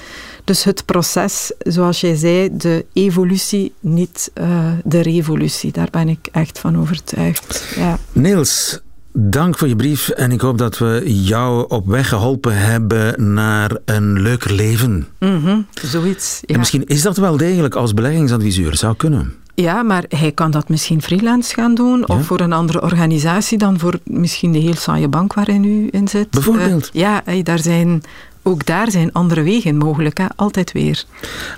Dus 0.48 0.64
het 0.64 0.84
proces, 0.84 1.52
zoals 1.58 2.00
jij 2.00 2.14
zei, 2.14 2.48
de 2.56 2.86
evolutie, 2.92 3.72
niet 3.80 4.30
eh, 4.34 4.48
de 4.84 5.00
revolutie. 5.00 5.72
Daar 5.72 5.88
ben 5.90 6.08
ik 6.08 6.28
echt 6.32 6.58
van 6.58 6.78
overtuigd. 6.78 7.64
Ja. 7.76 7.98
Niels, 8.12 8.80
dank 9.12 9.58
voor 9.58 9.68
je 9.68 9.76
brief 9.76 10.08
en 10.08 10.32
ik 10.32 10.40
hoop 10.40 10.58
dat 10.58 10.78
we 10.78 11.02
jou 11.04 11.64
op 11.68 11.86
weg 11.86 12.08
geholpen 12.08 12.56
hebben 12.56 13.34
naar 13.34 13.76
een 13.84 14.20
leuker 14.22 14.52
leven. 14.52 15.06
Mhm, 15.18 15.60
zoiets. 15.82 16.38
Ja. 16.40 16.52
En 16.54 16.58
misschien 16.58 16.86
is 16.86 17.02
dat 17.02 17.16
wel 17.16 17.36
degelijk 17.36 17.74
als 17.74 17.94
beleggingsadviseur, 17.94 18.76
zou 18.76 18.96
kunnen. 18.96 19.34
ja, 19.54 19.82
maar 19.82 20.04
hij 20.08 20.32
kan 20.32 20.50
dat 20.50 20.68
misschien 20.68 21.02
freelance 21.02 21.54
gaan 21.54 21.74
doen, 21.74 21.98
Ja. 22.06 22.14
of 22.14 22.26
voor 22.26 22.40
een 22.40 22.52
andere 22.52 22.82
organisatie 22.82 23.58
dan 23.58 23.78
voor 23.78 23.98
misschien 24.04 24.52
de 24.52 24.58
heel 24.58 24.74
saaie 24.76 25.08
bank 25.08 25.34
waarin 25.34 25.64
u 25.64 25.88
in 25.90 26.08
zit. 26.08 26.30
Bijvoorbeeld. 26.30 26.90
Eh, 26.92 27.00
ja, 27.00 27.22
daar 27.42 27.58
zijn, 27.58 28.02
ook 28.42 28.66
daar 28.66 28.90
zijn 28.90 29.12
andere 29.12 29.42
wegen 29.42 29.76
mogelijk, 29.76 30.18
hè? 30.18 30.24
altijd 30.36 30.72
weer. 30.72 31.04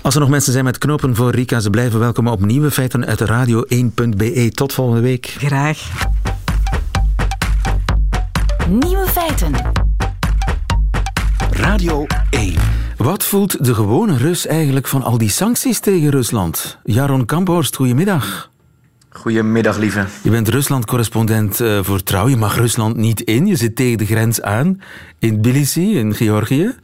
Als 0.03 0.15
er 0.15 0.21
nog 0.21 0.29
mensen 0.29 0.53
zijn 0.53 0.65
met 0.65 0.79
knopen 0.79 1.17
voor 1.17 1.31
Rika, 1.31 1.61
ze 1.61 1.71
blijven 1.71 1.99
welkom 1.99 2.29
op 2.29 2.45
nieuwe 2.45 2.71
feiten 2.71 3.07
uit 3.07 3.21
radio1.be. 3.21 4.51
Tot 4.51 4.73
volgende 4.73 5.01
week. 5.01 5.35
Graag. 5.39 6.09
Nieuwe 8.69 9.07
feiten. 9.07 9.55
Radio 11.51 12.07
1. 12.31 12.55
Wat 12.97 13.25
voelt 13.25 13.65
de 13.65 13.75
gewone 13.75 14.17
Rus 14.17 14.47
eigenlijk 14.47 14.87
van 14.87 15.03
al 15.03 15.19
die 15.19 15.31
sancties 15.31 15.81
tegen 15.81 16.11
Rusland? 16.11 16.79
Jaron 16.85 17.25
Kamphorst, 17.25 17.77
goedemiddag. 17.77 18.50
Goedemiddag, 19.13 19.79
lieve. 19.79 20.07
Je 20.23 20.31
bent 20.31 20.49
Rusland-correspondent 20.49 21.61
eh, 21.61 21.79
voor 21.83 22.03
Trouw. 22.03 22.29
Je 22.29 22.37
mag 22.37 22.57
Rusland 22.57 22.97
niet 22.97 23.21
in. 23.21 23.47
Je 23.47 23.57
zit 23.57 23.77
tegen 23.77 23.99
de 23.99 24.07
grens 24.07 24.43
aan 24.43 24.81
in 25.19 25.41
Tbilisi, 25.41 25.99
in 25.99 26.15
Georgië. 26.15 26.75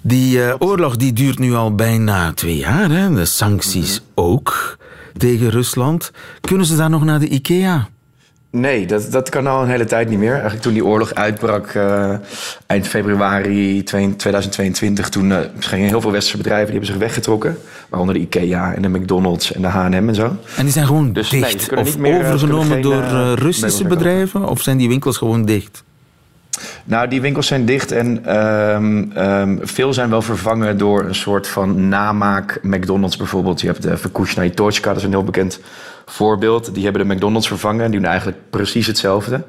Die 0.00 0.44
eh, 0.44 0.54
oorlog 0.58 0.96
die 0.96 1.12
duurt 1.12 1.38
nu 1.38 1.54
al 1.54 1.74
bijna 1.74 2.32
twee 2.32 2.56
jaar. 2.56 2.90
Hè? 2.90 3.14
De 3.14 3.24
sancties 3.24 4.02
ook 4.14 4.78
tegen 5.16 5.50
Rusland. 5.50 6.12
Kunnen 6.40 6.66
ze 6.66 6.76
daar 6.76 6.90
nog 6.90 7.04
naar 7.04 7.18
de 7.18 7.28
IKEA? 7.28 7.88
Nee, 8.52 8.86
dat, 8.86 9.10
dat 9.10 9.28
kan 9.28 9.46
al 9.46 9.62
een 9.62 9.68
hele 9.68 9.84
tijd 9.84 10.08
niet 10.08 10.18
meer. 10.18 10.32
Eigenlijk 10.32 10.62
toen 10.62 10.72
die 10.72 10.84
oorlog 10.84 11.14
uitbrak 11.14 11.66
eh, 11.66 12.14
eind 12.66 12.88
februari 12.88 13.82
2022... 13.82 15.08
toen 15.08 15.30
uh, 15.30 15.38
gingen 15.58 15.88
heel 15.88 16.00
veel 16.00 16.10
westerse 16.10 16.36
bedrijven 16.36 16.66
die 16.66 16.74
hebben 16.74 16.90
zich 16.90 17.00
weggetrokken. 17.00 17.58
Waaronder 17.88 18.14
de 18.14 18.20
IKEA 18.20 18.74
en 18.74 18.82
de 18.82 18.88
McDonald's 18.88 19.52
en 19.52 19.62
de 19.62 19.68
H&M 19.68 20.08
en 20.08 20.14
zo. 20.14 20.36
En 20.56 20.62
die 20.62 20.72
zijn 20.72 20.86
gewoon 20.86 21.12
Dus 21.12 21.30
nee, 21.30 21.40
dicht 21.40 21.66
kunnen 21.66 21.86
of 21.86 21.98
meer, 21.98 22.20
eh, 22.20 22.26
overgenomen 22.26 22.82
door 22.82 23.02
Russische 23.34 23.84
bedrijven? 23.84 24.48
Of 24.48 24.60
zijn 24.60 24.76
die 24.76 24.88
winkels 24.88 25.16
gewoon 25.16 25.44
dicht? 25.44 25.82
Nou, 26.84 27.08
die 27.08 27.20
winkels 27.20 27.46
zijn 27.46 27.64
dicht 27.64 27.92
en 27.92 28.24
ehm, 28.24 29.04
ehm, 29.14 29.56
veel 29.60 29.92
zijn 29.92 30.10
wel 30.10 30.22
vervangen 30.22 30.78
door 30.78 31.04
een 31.04 31.14
soort 31.14 31.48
van 31.48 31.88
namaak 31.88 32.58
McDonald's 32.62 33.16
bijvoorbeeld. 33.16 33.60
Je 33.60 33.66
hebt 33.66 33.82
de 33.82 33.96
Vkushna 33.96 34.42
i 34.42 34.50
Tochka, 34.50 34.88
dat 34.88 34.96
is 34.96 35.02
een 35.02 35.10
heel 35.10 35.24
bekend 35.24 35.60
voorbeeld. 36.12 36.74
Die 36.74 36.84
hebben 36.84 37.08
de 37.08 37.14
McDonald's 37.14 37.48
vervangen 37.48 37.84
en 37.84 37.90
die 37.90 38.00
doen 38.00 38.08
eigenlijk 38.08 38.38
precies 38.50 38.86
hetzelfde. 38.86 39.42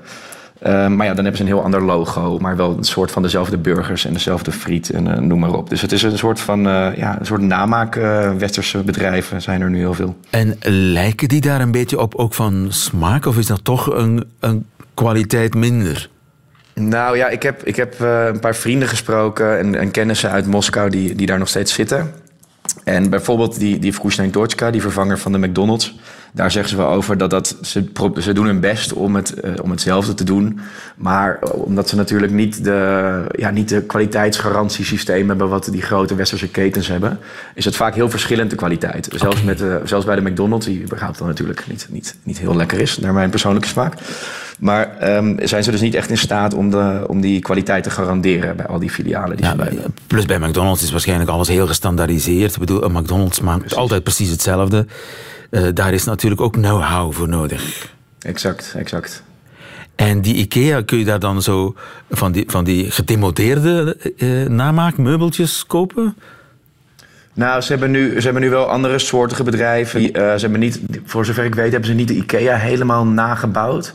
Ehm, 0.62 0.95
maar 0.95 1.06
ja, 1.06 1.13
dan 1.13 1.24
hebben 1.24 1.36
ze 1.36 1.41
een 1.41 1.56
heel 1.56 1.63
ander 1.63 1.82
logo, 1.82 2.38
maar 2.39 2.56
wel 2.56 2.78
een 2.78 2.84
soort 2.84 3.12
van 3.12 3.21
dezelfde 3.21 3.58
burgers 3.58 4.06
en 4.06 4.13
dezelfde 4.13 4.52
friet 4.52 4.89
en 4.89 5.13
eh, 5.13 5.19
noem 5.19 5.39
maar 5.39 5.54
op. 5.54 5.69
Dus 5.69 5.82
het 5.82 5.91
is 5.91 6.04
een 6.04 6.17
soort 6.17 6.39
van 6.39 6.67
eh, 6.67 6.95
ja, 6.95 7.19
een 7.19 7.26
soort 7.26 7.41
namaak. 7.41 7.95
eh, 7.95 8.32
westerse 8.34 8.78
bedrijven 8.78 9.41
zijn 9.41 9.62
er 9.62 9.69
nu 9.69 9.78
heel 9.78 9.93
veel. 9.93 10.17
En 10.30 10.58
lijken 10.93 11.28
die 11.28 11.41
daar 11.41 11.62
een 11.62 11.71
beetje 11.71 12.00
op 12.00 12.15
ook 12.15 12.34
van 12.34 12.67
smaak? 12.69 13.26
Of 13.26 13.38
is 13.38 13.45
dat 13.45 13.63
toch 13.63 13.93
een, 13.93 14.30
een 14.39 14.65
kwaliteit 14.93 15.54
minder? 15.54 16.10
Nou 16.74 17.17
ja, 17.17 17.28
ik 17.28 17.43
heb, 17.43 17.63
ik 17.63 17.76
heb 17.76 18.00
een 18.00 18.39
paar 18.39 18.56
vrienden 18.56 18.88
gesproken 18.88 19.60
en, 19.60 19.76
en 19.76 19.91
kennissen 19.91 20.32
uit 20.32 20.45
Moskou 20.45 20.89
die, 20.89 21.15
die 21.15 21.28
daar 21.28 21.39
nog 21.39 21.47
steeds 21.47 21.74
zitten. 21.74 22.12
En 22.84 23.10
bijvoorbeeld 23.10 23.60
die, 23.60 23.80
die 23.80 23.93
Vkushna 23.93 24.26
Dorchka, 24.32 24.71
die 24.71 24.82
vervanger 24.82 25.19
van 25.19 25.32
de 25.32 25.38
McDonald's. 25.38 25.95
Daar 26.34 26.52
zeggen 26.52 26.72
ze 26.72 26.78
wel 26.78 26.88
over 26.88 27.17
dat, 27.17 27.30
dat 27.30 27.58
ze, 27.62 27.84
ze 28.20 28.34
doen 28.34 28.46
hun 28.46 28.60
best 28.60 28.94
om, 28.94 29.15
het, 29.15 29.34
eh, 29.34 29.52
om 29.62 29.72
hetzelfde 29.72 30.13
te 30.13 30.24
doen. 30.24 30.60
Maar 30.96 31.39
omdat 31.52 31.89
ze 31.89 31.96
natuurlijk 31.96 32.32
niet 32.32 32.63
de, 32.63 33.24
ja, 33.32 33.50
niet 33.50 33.70
de 33.70 33.82
kwaliteitsgarantiesysteem 33.82 35.28
hebben... 35.28 35.50
wat 35.50 35.67
die 35.72 35.82
grote 35.82 36.15
westerse 36.15 36.48
ketens 36.48 36.88
hebben... 36.88 37.20
is 37.56 37.65
het 37.65 37.76
vaak 37.76 37.96
heel 37.96 38.10
verschillend 38.10 38.50
de 38.50 38.56
kwaliteit. 38.56 39.10
Zelfs, 39.15 39.44
met 39.44 39.58
de, 39.58 39.82
zelfs 39.84 40.06
bij 40.06 40.15
de 40.15 40.22
McDonald's, 40.22 40.65
die 40.65 40.82
überhaupt 40.82 41.17
dan 41.17 41.28
natuurlijk 41.28 41.67
niet, 41.67 41.88
niet, 41.89 42.15
niet 42.24 42.39
heel 42.39 42.56
lekker 42.56 42.80
is... 42.80 42.98
naar 42.98 43.13
mijn 43.13 43.30
persoonlijke 43.30 43.67
smaak. 43.67 43.94
Maar 44.60 44.98
ehm, 44.98 45.48
zijn 45.48 45.63
ze 45.63 45.72
dus 45.72 45.82
niet 45.82 45.96
echt 45.96 46.10
in 46.10 46.17
staat 46.17 46.54
om, 46.54 46.70
de, 46.70 47.04
om 47.08 47.22
die 47.22 47.39
kwaliteit 47.39 47.84
te 47.84 47.89
garanderen... 47.89 48.56
bij 48.56 48.65
al 48.65 48.80
die 48.80 48.89
filialen 48.89 49.38
die 49.38 49.46
Ja, 49.46 49.56
ze 49.56 49.62
hebben. 49.62 49.96
plus 50.08 50.26
bij 50.26 50.39
McDonald's 50.39 50.84
is 50.84 50.91
waarschijnlijk 50.91 51.30
alles 51.30 51.48
heel 51.48 51.67
gestandaardiseerd. 51.67 52.54
Ik 52.54 52.60
bedoel, 52.60 52.84
een 52.84 52.91
McDonald's 52.91 53.39
maakt 53.39 53.76
altijd 53.76 54.04
precies 54.04 54.30
hetzelfde. 54.30 54.86
Eh, 55.51 55.63
daar 55.73 55.93
is 55.93 56.03
natuurlijk 56.03 56.41
ook 56.41 56.53
know-how 56.53 57.13
voor 57.13 57.29
nodig. 57.29 57.93
Exact, 58.19 58.73
exact. 58.77 59.23
En 59.95 60.21
die 60.21 60.35
IKEA, 60.35 60.81
kun 60.81 60.97
je 60.97 61.05
daar 61.05 61.19
dan 61.19 61.41
zo 61.41 61.75
van 62.09 62.31
die, 62.31 62.43
van 62.47 62.63
die 62.63 62.91
gedemodeerde 62.91 63.97
eh, 64.17 64.45
namaakmeubeltjes 64.45 65.65
kopen? 65.65 66.15
Nou, 67.33 67.61
ze 67.61 67.71
hebben 67.71 67.91
nu, 67.91 68.15
ze 68.15 68.23
hebben 68.23 68.41
nu 68.41 68.49
wel 68.49 68.65
andere 68.65 68.99
soortige 68.99 69.43
bedrijven. 69.43 69.99
Die, 69.99 70.11
eh, 70.11 70.33
ze 70.33 70.41
hebben 70.41 70.59
niet, 70.59 70.79
voor 71.05 71.25
zover 71.25 71.43
ik 71.43 71.55
weet, 71.55 71.71
hebben 71.71 71.89
ze 71.89 71.95
niet 71.95 72.07
de 72.07 72.15
IKEA 72.15 72.55
helemaal 72.55 73.05
nagebouwd. 73.05 73.93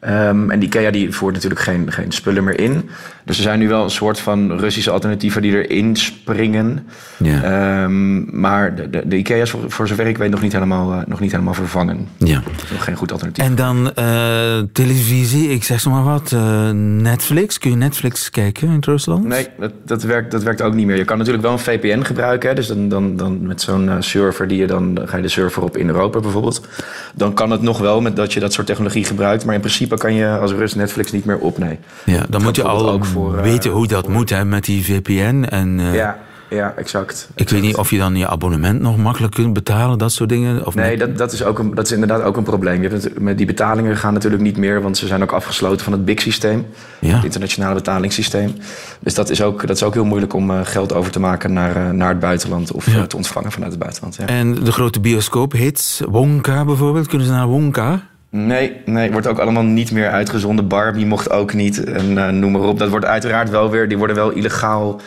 Ehm, 0.00 0.50
en 0.50 0.58
de 0.58 0.66
IKEA 0.66 0.90
die 0.90 1.12
voert 1.12 1.34
natuurlijk 1.34 1.60
geen, 1.60 1.92
geen 1.92 2.12
spullen 2.12 2.44
meer 2.44 2.60
in. 2.60 2.90
Dus 3.24 3.36
er 3.36 3.42
zijn 3.42 3.58
nu 3.58 3.68
wel 3.68 3.84
een 3.84 3.90
soort 3.90 4.20
van 4.20 4.58
Russische 4.58 4.90
alternatieven 4.90 5.42
die 5.42 5.68
erin 5.68 5.96
springen. 5.96 6.86
Ja. 7.16 7.42
Ehm, 7.42 8.40
maar 8.40 8.74
de, 8.74 8.90
de, 8.90 9.02
de 9.08 9.16
IKEA 9.16 9.42
is 9.42 9.50
voor, 9.50 9.60
voor 9.70 9.88
zover 9.88 10.06
ik 10.06 10.18
weet 10.18 10.30
nog 10.30 10.42
niet 10.42 10.52
helemaal, 10.52 10.92
eh, 10.92 10.98
nog 11.06 11.20
niet 11.20 11.30
helemaal 11.30 11.54
vervangen. 11.54 12.08
Ja. 12.18 12.42
Nog 12.72 12.84
geen 12.84 12.96
goed 12.96 13.12
alternatief. 13.12 13.44
En 13.44 13.54
dan 13.54 13.94
eh, 13.94 14.58
televisie, 14.72 15.48
ik 15.50 15.64
zeg 15.64 15.80
zo 15.80 15.90
maar 15.90 16.04
wat. 16.04 16.32
eh, 16.32 16.70
Netflix, 17.00 17.58
kun 17.58 17.70
je 17.70 17.76
Netflix 17.76 18.30
kijken 18.30 18.68
in 18.68 18.78
Rusland? 18.80 19.24
Nee, 19.24 19.46
dat, 19.58 19.72
dat, 19.84 20.02
werkt, 20.02 20.30
dat 20.30 20.42
werkt 20.42 20.62
ook 20.62 20.74
niet 20.74 20.86
meer. 20.86 20.96
Je 20.96 21.04
kan 21.04 21.18
natuurlijk 21.18 21.44
wel 21.44 21.52
een 21.52 21.58
VPN 21.58 22.02
gebruiken. 22.02 22.48
Hè? 22.48 22.54
Dus 22.54 22.66
dan, 22.66 22.88
dan, 22.88 23.16
dan 23.16 23.46
met 23.46 23.60
zo'n 23.60 23.90
server 23.98 24.48
die 24.48 24.58
je 24.58 24.66
dan, 24.66 24.94
dan 24.94 25.08
ga 25.08 25.16
je 25.16 25.22
de 25.22 25.28
server 25.28 25.62
op 25.62 25.76
in 25.76 25.88
Europa 25.88 26.20
bijvoorbeeld. 26.20 26.66
Dan 27.14 27.34
kan 27.34 27.50
het 27.50 27.62
nog 27.62 27.78
wel 27.78 28.00
met 28.00 28.16
dat 28.16 28.32
je 28.32 28.40
dat 28.40 28.52
soort 28.52 28.66
technologie 28.66 29.04
gebruikt. 29.04 29.44
Maar 29.44 29.54
in 29.54 29.60
principe 29.60 29.96
kan 29.96 30.14
je 30.14 30.38
als 30.38 30.52
Rus 30.52 30.74
Netflix 30.74 31.12
niet 31.12 31.24
meer 31.24 31.38
op. 31.38 31.58
Nee. 31.58 31.78
Ja, 32.04 32.24
dan 32.28 32.42
moet 32.42 32.56
je 32.56 32.62
al 32.62 32.88
voor, 33.12 33.36
eh, 33.36 33.42
weten 33.42 33.70
hoe 33.70 33.86
dat 33.86 34.04
voor- 34.04 34.12
moet 34.12 34.30
hè, 34.30 34.44
met 34.44 34.64
die 34.64 34.84
VPN. 34.84 35.44
En, 35.48 35.80
eh, 35.80 35.94
Ja, 35.94 36.18
ja, 36.50 36.72
exact. 36.76 37.28
Ik 37.34 37.48
weet 37.48 37.62
niet 37.62 37.76
of 37.76 37.90
je 37.90 37.98
dan 37.98 38.16
je 38.16 38.28
abonnement 38.28 38.80
nog 38.80 38.96
makkelijk 38.96 39.34
kunt 39.34 39.52
betalen, 39.52 39.98
dat 39.98 40.12
soort 40.12 40.28
dingen. 40.28 40.66
Of 40.66 40.74
Nee, 40.74 40.90
niet? 40.90 40.98
dat, 40.98 41.18
dat, 41.18 41.32
is 41.32 41.44
ook 41.44 41.58
een, 41.58 41.74
dat 41.74 41.84
is 41.86 41.92
inderdaad 41.92 42.22
ook 42.22 42.36
een 42.36 42.42
probleem. 42.42 42.82
Je 42.82 42.88
hebt 42.88 43.20
met 43.20 43.36
die 43.36 43.46
betalingen 43.46 43.96
gaan 43.96 44.12
natuurlijk 44.12 44.42
niet 44.42 44.56
meer, 44.56 44.82
want 44.82 44.96
ze 44.96 45.06
zijn 45.06 45.22
ook 45.22 45.32
afgesloten 45.32 45.84
van 45.84 45.92
het 45.92 46.04
BIC-systeem, 46.04 46.66
Ja. 47.00 47.14
het 47.14 47.24
internationale 47.24 47.74
betalingssysteem. 47.74 48.54
Dus 49.00 49.14
dat 49.14 49.30
is 49.30 49.42
ook, 49.42 49.66
dat 49.66 49.76
is 49.76 49.82
ook 49.82 49.94
heel 49.94 50.04
moeilijk 50.04 50.34
om 50.34 50.50
eh, 50.50 50.60
geld 50.62 50.92
over 50.94 51.12
te 51.12 51.20
maken 51.20 51.52
naar, 51.52 51.94
naar 51.94 52.08
het 52.08 52.20
buitenland 52.20 52.72
of 52.72 52.90
Ja. 52.90 53.06
te 53.06 53.16
ontvangen 53.16 53.52
vanuit 53.52 53.70
het 53.70 53.80
buitenland. 53.80 54.16
Ja. 54.16 54.26
En 54.26 54.54
de 54.54 54.72
grote 54.72 55.00
bioscoophits, 55.00 56.02
Wonka 56.08 56.64
bijvoorbeeld, 56.64 57.06
kunnen 57.06 57.26
ze 57.26 57.32
naar 57.32 57.46
Wonka? 57.46 58.00
Nee, 58.34 58.82
nee, 58.84 59.12
wordt 59.12 59.26
ook 59.26 59.38
allemaal 59.38 59.62
niet 59.62 59.90
meer 59.90 60.10
uitgezonden. 60.10 60.68
Barbie 60.68 61.06
mocht 61.06 61.30
ook 61.30 61.52
niet 61.52 61.84
en 61.84 62.18
eh, 62.18 62.28
noem 62.28 62.52
maar 62.52 62.60
op. 62.60 62.78
Dat 62.78 62.88
wordt 62.88 63.06
uiteraard 63.06 63.50
wel 63.50 63.70
weer, 63.70 63.88
die 63.88 63.98
worden 63.98 64.16
wel 64.16 64.30
illegaal 64.30 65.00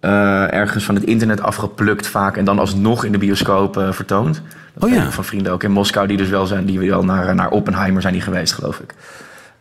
eh, 0.00 0.52
ergens 0.52 0.84
van 0.84 0.94
het 0.94 1.04
internet 1.04 1.40
afgeplukt 1.40 2.06
vaak 2.06 2.36
en 2.36 2.44
dan 2.44 2.58
alsnog 2.58 3.04
in 3.04 3.12
de 3.12 3.18
bioscoop 3.18 3.76
eh, 3.76 3.92
vertoond. 3.92 4.42
Dat 4.74 4.84
Oh 4.84 4.94
ja. 4.94 5.10
Van 5.10 5.24
vrienden 5.24 5.52
ook 5.52 5.62
in 5.62 5.70
Moskou 5.70 6.06
die 6.06 6.16
dus 6.16 6.28
wel 6.28 6.46
zijn, 6.46 6.64
die 6.64 6.78
wel 6.78 7.04
naar, 7.04 7.34
naar 7.34 7.50
Oppenheimer 7.50 8.02
zijn 8.02 8.14
die 8.14 8.22
geweest, 8.22 8.52
geloof 8.52 8.78
ik. 8.78 8.94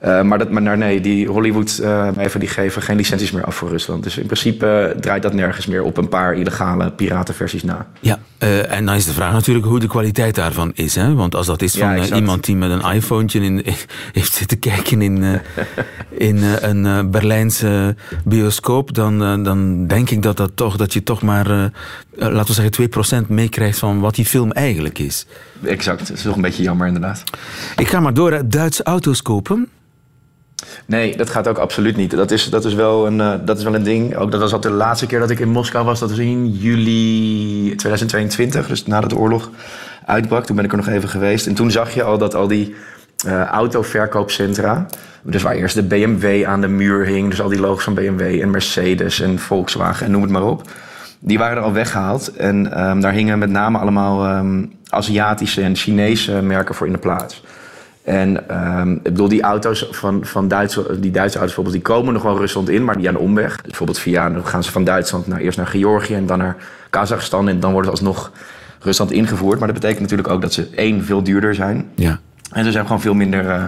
Uh, 0.06 0.22
maar, 0.22 0.38
dat, 0.38 0.50
maar 0.50 0.78
nee, 0.78 1.02
die 1.02 1.28
Hollywood 1.28 1.80
uh, 1.82 2.08
die 2.38 2.48
geven 2.48 2.82
geen 2.82 2.96
licenties 2.96 3.32
meer 3.32 3.44
af 3.44 3.56
voor 3.56 3.70
Rusland. 3.70 4.04
Dus 4.04 4.18
in 4.18 4.26
principe 4.26 4.92
uh, 4.96 5.00
draait 5.00 5.24
dat 5.24 5.34
nergens 5.34 5.66
meer 5.66 5.84
op 5.84 5.98
een 5.98 6.10
paar 6.10 6.34
illegale 6.34 6.92
piratenversies 6.92 7.64
na. 7.64 7.88
Ja, 8.00 8.20
en 8.70 8.86
dan 8.86 8.96
is 8.96 9.06
de 9.06 9.14
vraag 9.14 9.34
natuurlijk 9.34 9.66
hoe 9.66 9.80
de 9.80 9.88
kwaliteit 9.88 10.36
daarvan 10.36 10.72
is. 10.76 10.96
Hè? 10.96 11.14
Want 11.14 11.36
als 11.36 11.46
dat 11.46 11.62
is 11.62 11.78
van 11.78 12.06
ja, 12.06 12.16
iemand 12.16 12.46
die 12.46 12.56
met 12.56 12.72
een 12.72 12.92
iPhone 12.92 13.26
in, 13.32 13.64
heeft 14.12 14.34
zitten 14.34 14.60
kijken 14.60 15.02
in, 15.02 15.24
in 16.30 16.44
een 16.44 17.12
Berlijnse 17.12 17.96
bioscoop, 18.26 18.94
dan, 18.94 19.44
dan 19.44 19.88
denk 19.88 20.10
ik 20.10 20.22
dat, 20.22 20.38
dat, 20.38 20.52
toch, 20.56 20.78
dat 20.78 20.94
je 20.94 21.04
toch 21.04 21.22
maar, 21.22 21.72
laten 22.16 22.56
we 22.56 22.70
zeggen, 22.70 23.24
2% 23.26 23.28
meekrijgt 23.28 23.80
van 23.80 24.00
wat 24.00 24.16
die 24.16 24.26
film 24.26 24.52
eigenlijk 24.52 25.00
is. 25.00 25.26
Exact, 25.64 26.08
dat 26.08 26.18
is 26.18 26.24
toch 26.24 26.36
een 26.36 26.42
beetje 26.42 26.64
jammer 26.64 26.88
inderdaad. 26.88 27.24
Ik 27.76 27.88
ga 27.88 28.00
maar 28.00 28.14
door. 28.14 28.42
Duitse 28.46 28.84
auto's 28.84 29.22
kopen. 29.22 29.70
Nee, 30.86 31.18
dat 31.18 31.30
gaat 31.30 31.48
ook 31.48 31.58
absoluut 31.58 31.96
niet. 31.96 32.12
Dat 32.12 32.32
is, 32.32 32.50
dat 32.50 32.66
is, 32.66 32.74
wel, 32.74 33.08
een, 33.08 33.20
uh, 33.20 33.34
dat 33.46 33.58
is 33.58 33.64
wel 33.64 33.76
een 33.76 33.84
ding. 33.84 34.16
Ook 34.16 34.32
dat 34.32 34.40
was 34.40 34.54
al 34.54 34.60
de 34.60 34.70
laatste 34.70 35.06
keer 35.06 35.20
dat 35.20 35.30
ik 35.30 35.40
in 35.40 35.50
Moskou 35.50 35.86
was. 35.86 36.00
Dat 36.00 36.10
was 36.10 36.18
in 36.18 36.52
juli 36.52 37.76
2022, 37.76 38.68
dus 38.68 38.86
nadat 38.86 39.10
de 39.10 39.18
oorlog 39.18 39.50
uitbrak. 40.06 40.46
Toen 40.46 40.56
ben 40.56 40.66
ik 40.66 40.72
er 40.72 40.78
nog 40.78 40.88
even 40.88 41.10
geweest. 41.10 41.48
En 41.48 41.54
toen 41.54 41.72
zag 41.72 41.94
je 41.94 42.04
al 42.04 42.18
dat 42.18 42.36
al 42.36 42.48
die 42.48 42.76
uh, 43.26 43.44
autoverkoopcentra... 43.44 44.88
Dus 45.24 45.42
waar 45.42 45.56
eerst 45.56 45.76
de 45.76 45.84
BMW 45.84 46.46
aan 46.46 46.62
de 46.62 46.68
muur 46.68 47.06
hing. 47.06 47.30
Dus 47.30 47.42
al 47.42 47.50
die 47.50 47.60
logos 47.60 47.84
van 47.84 47.94
BMW 47.94 48.42
en 48.42 48.50
Mercedes 48.50 49.22
en 49.22 49.40
Volkswagen 49.40 50.06
en 50.06 50.12
noem 50.12 50.22
het 50.22 50.32
maar 50.32 50.44
op. 50.44 50.62
Die 51.20 51.38
waren 51.38 51.58
er 51.58 51.64
al 51.64 51.74
weggehaald. 51.74 52.36
En 52.36 52.88
um, 52.90 53.02
daar 53.02 53.14
hingen 53.14 53.40
met 53.40 53.50
name 53.50 53.78
allemaal 53.78 54.38
um, 54.38 54.74
Aziatische 54.90 55.62
en 55.62 55.76
Chinese 55.76 56.42
merken 56.42 56.76
voor 56.76 56.88
in 56.88 56.94
de 56.94 57.00
plaats. 57.00 57.44
En 58.10 58.58
um, 58.80 58.94
ik 58.94 59.04
bedoel, 59.04 59.28
die 59.28 59.42
auto's 59.42 59.88
van, 59.92 60.26
van 60.26 60.48
Duitse, 60.48 61.00
die 61.00 61.12
Duitse 61.12 61.38
auto's 61.38 61.56
bijvoorbeeld, 61.56 61.76
die 61.76 61.96
komen 61.96 62.14
nog 62.14 62.24
wel 62.24 62.38
Rusland 62.38 62.70
in, 62.70 62.84
maar 62.84 62.98
die 62.98 63.08
aan 63.08 63.14
de 63.14 63.20
omweg. 63.20 63.56
Dus 63.56 63.62
bijvoorbeeld 63.62 64.00
via, 64.00 64.30
dan 64.30 64.46
gaan 64.46 64.64
ze 64.64 64.72
van 64.72 64.84
Duitsland 64.84 65.28
naar, 65.28 65.40
eerst 65.40 65.58
naar 65.58 65.68
Georgië 65.68 66.14
en 66.14 66.26
dan 66.26 66.38
naar 66.38 66.56
Kazachstan. 66.90 67.50
En 67.50 67.60
dan 67.60 67.72
worden 67.72 67.92
ze 67.92 67.98
alsnog 67.98 68.32
Rusland 68.80 69.12
ingevoerd. 69.12 69.60
Maar 69.60 69.68
dat 69.68 69.80
betekent 69.80 70.02
natuurlijk 70.02 70.30
ook 70.30 70.42
dat 70.42 70.54
ze 70.54 70.68
één, 70.76 71.04
veel 71.04 71.24
duurder 71.24 71.56
zijn. 71.56 71.90
Ja. 71.96 72.20
En 72.52 72.64
ze 72.64 72.72
zijn 72.72 72.86
gewoon 72.86 73.02
veel 73.02 73.14
minder, 73.14 73.46
uh, 73.46 73.64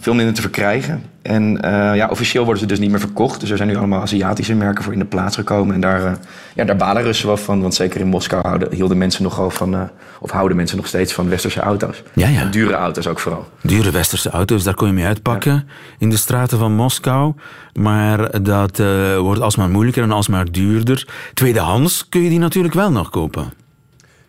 veel 0.00 0.14
minder 0.14 0.34
te 0.34 0.40
verkrijgen. 0.40 1.02
En 1.22 1.52
uh, 1.64 1.94
ja, 1.94 2.08
officieel 2.10 2.44
worden 2.44 2.62
ze 2.62 2.68
dus 2.68 2.78
niet 2.78 2.90
meer 2.90 3.00
verkocht. 3.00 3.40
Dus 3.40 3.50
er 3.50 3.56
zijn 3.56 3.68
nu 3.68 3.76
allemaal 3.76 4.00
Aziatische 4.00 4.54
merken 4.54 4.84
voor 4.84 4.92
in 4.92 4.98
de 4.98 5.04
plaats 5.04 5.36
gekomen. 5.36 5.74
En 5.74 5.80
daar, 5.80 6.04
uh, 6.04 6.12
ja, 6.54 6.64
daar 6.64 6.76
balen 6.76 7.02
Russen 7.02 7.26
wel 7.26 7.36
van. 7.36 7.60
Want 7.60 7.74
zeker 7.74 8.00
in 8.00 8.06
Moskou 8.06 8.42
houden, 8.46 8.74
hielden 8.74 8.98
mensen 8.98 9.22
nogal 9.22 9.50
van... 9.50 9.90
of 10.20 10.30
houden 10.30 10.56
mensen 10.56 10.76
nog 10.76 10.86
steeds 10.86 11.12
van 11.12 11.28
westerse 11.28 11.60
auto's. 11.60 12.02
Ja, 12.12 12.28
ja. 12.28 12.40
En 12.40 12.50
dure 12.50 12.74
auto's 12.74 13.06
ook 13.06 13.18
vooral. 13.18 13.48
Dure 13.62 13.90
westerse 13.90 14.30
auto's, 14.30 14.62
daar 14.62 14.74
kon 14.74 14.86
je 14.86 14.92
mee 14.92 15.06
uitpakken 15.06 15.52
ja. 15.52 15.64
in 15.98 16.10
de 16.10 16.16
straten 16.16 16.58
van 16.58 16.72
Moskou. 16.72 17.34
Maar 17.72 18.42
dat 18.42 18.82
wordt 19.18 19.40
alsmaar 19.40 19.70
moeilijker 19.70 20.02
en 20.02 20.12
alsmaar 20.12 20.50
duurder. 20.50 21.08
Tweedehands 21.34 22.08
kun 22.08 22.22
je 22.22 22.28
die 22.28 22.38
natuurlijk 22.38 22.74
wel 22.74 22.90
nog 22.90 23.10
kopen. 23.10 23.59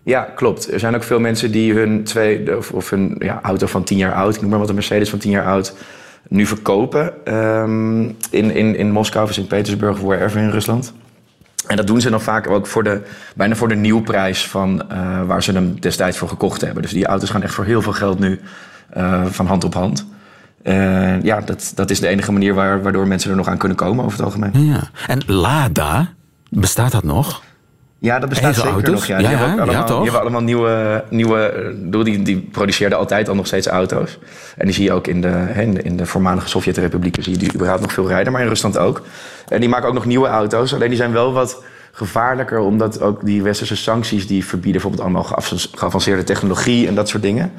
Ja, 0.03 0.21
klopt. 0.35 0.71
Er 0.71 0.79
zijn 0.79 0.95
ook 0.95 1.03
veel 1.03 1.19
mensen 1.19 1.51
die 1.51 1.73
hun 1.73 2.03
twee, 2.03 2.57
of, 2.57 2.71
of 2.71 2.89
hun 2.89 3.15
ja, 3.19 3.39
auto 3.41 3.67
van 3.67 3.83
10 3.83 3.97
jaar 3.97 4.13
oud, 4.13 4.35
ik 4.35 4.41
noem 4.41 4.49
maar 4.49 4.59
wat 4.59 4.69
een 4.69 4.75
Mercedes 4.75 5.09
van 5.09 5.19
10 5.19 5.31
jaar 5.31 5.45
oud, 5.45 5.75
nu 6.27 6.45
verkopen 6.45 7.33
um, 7.37 8.15
in, 8.29 8.55
in, 8.55 8.75
in 8.75 8.91
Moskou 8.91 9.25
of 9.25 9.33
Sint-Petersburg 9.33 9.95
of 9.95 10.01
wherever 10.01 10.41
in 10.41 10.49
Rusland. 10.49 10.93
En 11.67 11.75
dat 11.75 11.87
doen 11.87 12.01
ze 12.01 12.09
dan 12.09 12.21
vaak 12.21 12.49
ook 12.49 12.67
voor 12.67 12.83
de, 12.83 13.01
bijna 13.35 13.55
voor 13.55 13.67
de 13.67 13.75
nieuwprijs 13.75 14.47
van 14.47 14.83
uh, 14.91 15.23
waar 15.23 15.43
ze 15.43 15.51
hem 15.51 15.79
destijds 15.79 16.17
voor 16.17 16.29
gekocht 16.29 16.61
hebben. 16.61 16.81
Dus 16.81 16.91
die 16.91 17.05
auto's 17.05 17.29
gaan 17.29 17.43
echt 17.43 17.53
voor 17.53 17.65
heel 17.65 17.81
veel 17.81 17.93
geld 17.93 18.19
nu 18.19 18.39
uh, 18.97 19.25
van 19.25 19.45
hand 19.45 19.63
op 19.63 19.73
hand. 19.73 20.05
Uh, 20.63 21.21
ja, 21.23 21.41
dat, 21.41 21.71
dat 21.75 21.89
is 21.89 21.99
de 21.99 22.07
enige 22.07 22.31
manier 22.31 22.53
waar, 22.53 22.81
waardoor 22.81 23.07
mensen 23.07 23.29
er 23.29 23.37
nog 23.37 23.47
aan 23.47 23.57
kunnen 23.57 23.77
komen 23.77 24.05
over 24.05 24.17
het 24.17 24.25
algemeen. 24.25 24.65
Ja. 24.65 24.89
En 25.07 25.21
Lada, 25.25 26.13
bestaat 26.49 26.91
dat 26.91 27.03
nog? 27.03 27.41
Ja, 28.01 28.19
dat 28.19 28.29
bestaat 28.29 28.55
zeker 28.55 28.71
auto's? 28.71 28.93
nog. 28.93 29.05
Ja, 29.05 29.19
ja, 29.19 29.27
die, 29.27 29.37
hebben 29.37 29.57
allemaal, 29.57 29.75
ja, 29.75 29.83
toch? 29.83 29.95
die 29.95 30.03
hebben 30.03 30.21
allemaal 30.21 30.41
nieuwe... 30.41 31.03
nieuwe 31.09 32.03
die, 32.03 32.21
die 32.21 32.49
produceerden 32.51 32.97
altijd 32.97 33.29
al 33.29 33.35
nog 33.35 33.47
steeds 33.47 33.67
auto's. 33.67 34.19
En 34.57 34.65
die 34.65 34.73
zie 34.73 34.83
je 34.83 34.91
ook 34.91 35.07
in 35.07 35.21
de, 35.21 35.45
in 35.55 35.73
de, 35.73 35.81
in 35.81 35.97
de 35.97 36.05
voormalige 36.05 36.47
Sovjet-republieken... 36.47 37.23
zie 37.23 37.33
je 37.33 37.39
die 37.39 37.53
überhaupt 37.53 37.81
nog 37.81 37.93
veel 37.93 38.07
rijden, 38.07 38.31
maar 38.33 38.41
in 38.41 38.47
Rusland 38.47 38.77
ook. 38.77 39.01
En 39.47 39.59
die 39.59 39.69
maken 39.69 39.87
ook 39.87 39.93
nog 39.93 40.05
nieuwe 40.05 40.27
auto's. 40.27 40.73
Alleen 40.73 40.87
die 40.87 40.97
zijn 40.97 41.11
wel 41.11 41.33
wat 41.33 41.63
gevaarlijker... 41.91 42.59
omdat 42.59 43.01
ook 43.01 43.25
die 43.25 43.43
westerse 43.43 43.75
sancties... 43.75 44.27
die 44.27 44.45
verbieden 44.45 44.81
bijvoorbeeld 44.81 45.03
allemaal 45.03 45.41
geavanceerde 45.75 46.23
technologie... 46.23 46.87
en 46.87 46.95
dat 46.95 47.09
soort 47.09 47.23
dingen. 47.23 47.51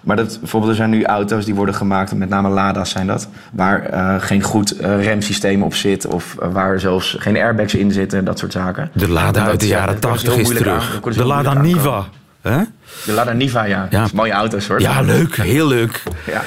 Maar 0.00 0.16
dat, 0.16 0.38
bijvoorbeeld, 0.40 0.72
er 0.72 0.78
zijn 0.78 0.90
nu 0.90 1.04
auto's 1.04 1.44
die 1.44 1.54
worden 1.54 1.74
gemaakt, 1.74 2.14
met 2.14 2.28
name 2.28 2.48
Lada's 2.48 2.90
zijn 2.90 3.06
dat, 3.06 3.28
waar 3.52 3.92
uh, 3.92 4.14
geen 4.18 4.42
goed 4.42 4.80
uh, 4.80 5.04
remsysteem 5.04 5.62
op 5.62 5.74
zit 5.74 6.06
of 6.06 6.36
uh, 6.42 6.48
waar 6.52 6.80
zelfs 6.80 7.16
geen 7.18 7.36
airbags 7.36 7.74
in 7.74 7.92
zitten, 7.92 8.24
dat 8.24 8.38
soort 8.38 8.52
zaken. 8.52 8.90
De 8.92 9.08
Lada 9.08 9.44
uit 9.44 9.60
de 9.60 9.66
jaren 9.66 10.00
80 10.00 10.36
is 10.36 10.48
terug. 10.48 11.00
Aan, 11.04 11.12
de 11.12 11.24
Lada 11.24 11.52
Niva. 11.52 12.04
Hè? 12.42 12.62
De 13.04 13.12
Lada 13.12 13.32
Niva, 13.32 13.64
ja. 13.64 13.86
ja. 13.90 14.06
mooie 14.14 14.32
auto's 14.32 14.66
hoor. 14.66 14.80
Ja, 14.80 15.00
leuk. 15.00 15.36
Heel 15.36 15.66
leuk. 15.66 16.02
Ja. 16.26 16.42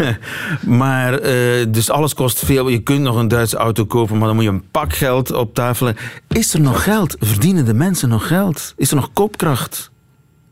maar, 0.82 1.20
dus 1.68 1.90
alles 1.90 2.14
kost 2.14 2.44
veel. 2.44 2.68
Je 2.68 2.78
kunt 2.78 3.00
nog 3.00 3.16
een 3.16 3.28
Duitse 3.28 3.56
auto 3.56 3.84
kopen, 3.84 4.18
maar 4.18 4.26
dan 4.26 4.34
moet 4.34 4.44
je 4.44 4.50
een 4.50 4.64
pak 4.70 4.92
geld 4.92 5.32
op 5.32 5.54
tafel. 5.54 5.92
Is 6.28 6.54
er 6.54 6.60
nog 6.60 6.82
geld? 6.82 7.16
Verdienen 7.20 7.64
de 7.64 7.74
mensen 7.74 8.08
nog 8.08 8.26
geld? 8.26 8.74
Is 8.76 8.90
er 8.90 8.96
nog 8.96 9.10
koopkracht? 9.12 9.91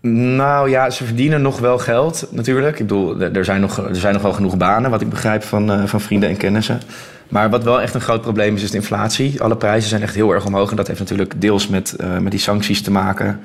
Nou 0.03 0.71
ja, 0.71 0.91
ze 0.91 1.05
verdienen 1.05 1.43
nog 1.43 1.59
wel 1.59 1.79
geld 1.79 2.29
natuurlijk. 2.31 2.79
Ik 2.79 2.87
bedoel, 2.87 3.21
er 3.21 3.45
zijn 3.45 3.61
nog, 3.61 3.79
er 3.79 3.97
zijn 3.97 4.13
nog 4.13 4.23
wel 4.23 4.33
genoeg 4.33 4.57
banen, 4.57 4.91
wat 4.91 5.01
ik 5.01 5.09
begrijp 5.09 5.43
van, 5.43 5.71
uh, 5.71 5.85
van 5.87 6.01
vrienden 6.01 6.29
en 6.29 6.37
kennissen. 6.37 6.81
Maar 7.29 7.51
wat 7.51 7.65
wel 7.65 7.81
echt 7.81 7.95
een 7.95 8.01
groot 8.01 8.21
probleem 8.21 8.55
is, 8.55 8.63
is 8.63 8.71
de 8.71 8.77
inflatie. 8.77 9.43
Alle 9.43 9.57
prijzen 9.57 9.89
zijn 9.89 10.03
echt 10.03 10.15
heel 10.15 10.33
erg 10.33 10.47
omhoog. 10.47 10.71
En 10.71 10.77
dat 10.77 10.87
heeft 10.87 10.99
natuurlijk 10.99 11.41
deels 11.41 11.69
met, 11.69 11.97
uh, 12.01 12.19
met 12.19 12.31
die 12.31 12.41
sancties 12.41 12.83
te 12.83 12.91
maken. 12.91 13.41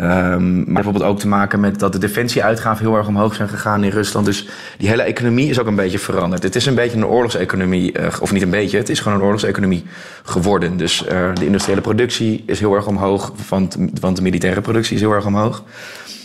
Um, 0.00 0.56
maar 0.56 0.72
bijvoorbeeld 0.72 1.04
ook 1.04 1.18
te 1.18 1.28
maken 1.28 1.60
met 1.60 1.78
dat 1.78 1.92
de 1.92 1.98
defensieuitgaven 1.98 2.86
heel 2.86 2.96
erg 2.96 3.06
omhoog 3.06 3.34
zijn 3.34 3.48
gegaan 3.48 3.84
in 3.84 3.90
Rusland. 3.90 4.26
Dus 4.26 4.48
die 4.78 4.88
hele 4.88 5.02
economie 5.02 5.50
is 5.50 5.60
ook 5.60 5.66
een 5.66 5.74
beetje 5.74 5.98
veranderd. 5.98 6.42
Het 6.42 6.56
is 6.56 6.66
een 6.66 6.74
beetje 6.74 6.96
een 6.96 7.06
oorlogseconomie, 7.06 7.98
uh, 7.98 8.06
of 8.20 8.32
niet 8.32 8.42
een 8.42 8.50
beetje, 8.50 8.78
het 8.78 8.88
is 8.88 9.00
gewoon 9.00 9.18
een 9.18 9.24
oorlogseconomie 9.24 9.84
geworden. 10.22 10.76
Dus 10.76 11.04
uh, 11.12 11.34
de 11.34 11.46
industriële 11.46 11.80
productie 11.80 12.42
is 12.46 12.60
heel 12.60 12.74
erg 12.74 12.86
omhoog, 12.86 13.32
want, 13.48 13.76
want 14.00 14.16
de 14.16 14.22
militaire 14.22 14.60
productie 14.60 14.94
is 14.94 15.00
heel 15.00 15.12
erg 15.12 15.26
omhoog. 15.26 15.62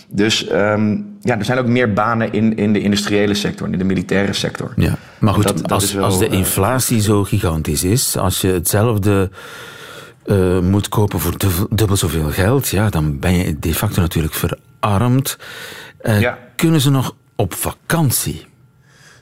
Dus 0.08 0.52
um, 0.52 1.16
ja, 1.20 1.38
er 1.38 1.44
zijn 1.44 1.58
ook 1.58 1.66
meer 1.66 1.92
banen 1.92 2.32
in, 2.32 2.56
in 2.56 2.72
de 2.72 2.80
industriële 2.80 3.34
sector, 3.34 3.68
in 3.72 3.78
de 3.78 3.84
militaire 3.84 4.32
sector. 4.32 4.72
Ja, 4.76 4.96
maar 5.18 5.34
goed, 5.34 5.42
dat, 5.42 5.58
dat 5.58 5.70
als, 5.70 5.92
wel, 5.92 6.04
als 6.04 6.18
de 6.18 6.28
inflatie 6.28 7.00
zo 7.00 7.24
gigantisch 7.24 7.84
is, 7.84 8.16
als 8.16 8.40
je 8.40 8.48
hetzelfde 8.48 9.30
uh, 10.26 10.58
moet 10.58 10.88
kopen 10.88 11.20
voor 11.20 11.34
dubbel 11.70 11.96
zoveel 11.96 12.30
geld, 12.30 12.68
ja, 12.68 12.88
dan 12.88 13.18
ben 13.18 13.32
je 13.32 13.58
de 13.58 13.74
facto 13.74 14.00
natuurlijk 14.00 14.34
verarmd. 14.34 15.38
Uh, 16.02 16.20
ja. 16.20 16.38
Kunnen 16.56 16.80
ze 16.80 16.90
nog 16.90 17.14
op 17.36 17.54
vakantie? 17.54 18.48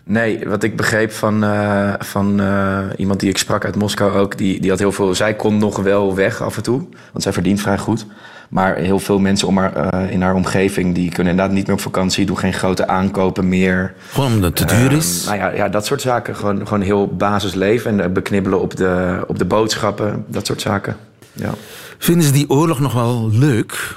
Nee, 0.05 0.49
wat 0.49 0.63
ik 0.63 0.77
begreep 0.77 1.13
van, 1.13 1.45
uh, 1.45 1.95
van 1.99 2.41
uh, 2.41 2.85
iemand 2.97 3.21
die 3.21 3.29
ik 3.29 3.39
sprak 3.39 3.65
uit 3.65 3.77
Moskou 3.77 4.13
ook, 4.13 4.39
die, 4.39 4.61
die 4.61 4.71
had 4.71 4.79
heel 4.79 4.93
veel. 4.93 5.15
Zij 5.15 5.35
kon 5.35 5.59
nog 5.59 5.77
wel 5.77 6.15
weg 6.15 6.43
af 6.43 6.57
en 6.57 6.63
toe, 6.63 6.89
want 7.13 7.23
zij 7.23 7.33
verdient 7.33 7.61
vrij 7.61 7.79
goed. 7.79 8.07
Maar 8.49 8.77
heel 8.77 8.99
veel 8.99 9.19
mensen 9.19 9.49
om 9.49 9.59
haar, 9.59 9.95
uh, 9.95 10.11
in 10.11 10.23
haar 10.23 10.35
omgeving 10.35 10.95
die 10.95 11.11
kunnen 11.11 11.33
inderdaad 11.33 11.55
niet 11.55 11.67
meer 11.67 11.77
op 11.77 11.83
vakantie, 11.83 12.27
doen 12.27 12.39
geen 12.39 12.53
grote 12.53 12.87
aankopen 12.87 13.49
meer. 13.49 13.95
Gewoon 14.11 14.33
omdat 14.33 14.59
het 14.59 14.69
te 14.69 14.77
duur 14.77 14.93
is? 14.93 15.25
nou 15.25 15.39
ja, 15.39 15.49
ja, 15.49 15.69
dat 15.69 15.87
soort 15.87 16.01
zaken. 16.01 16.37
Gewoon, 16.37 16.57
gewoon 16.59 16.81
heel 16.81 17.07
basisleven 17.07 18.01
en 18.01 18.13
beknibbelen 18.13 18.61
op 18.61 18.77
de, 18.77 19.25
op 19.27 19.39
de 19.39 19.45
boodschappen, 19.45 20.25
dat 20.29 20.47
soort 20.47 20.61
zaken. 20.61 20.97
Ja. 21.33 21.55
Vinden 21.99 22.27
ze 22.27 22.33
die 22.33 22.51
oorlog 22.51 22.81
nog 22.81 22.93
wel 22.93 23.29
leuk? 23.33 23.97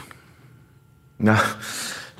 Nou, 1.16 1.40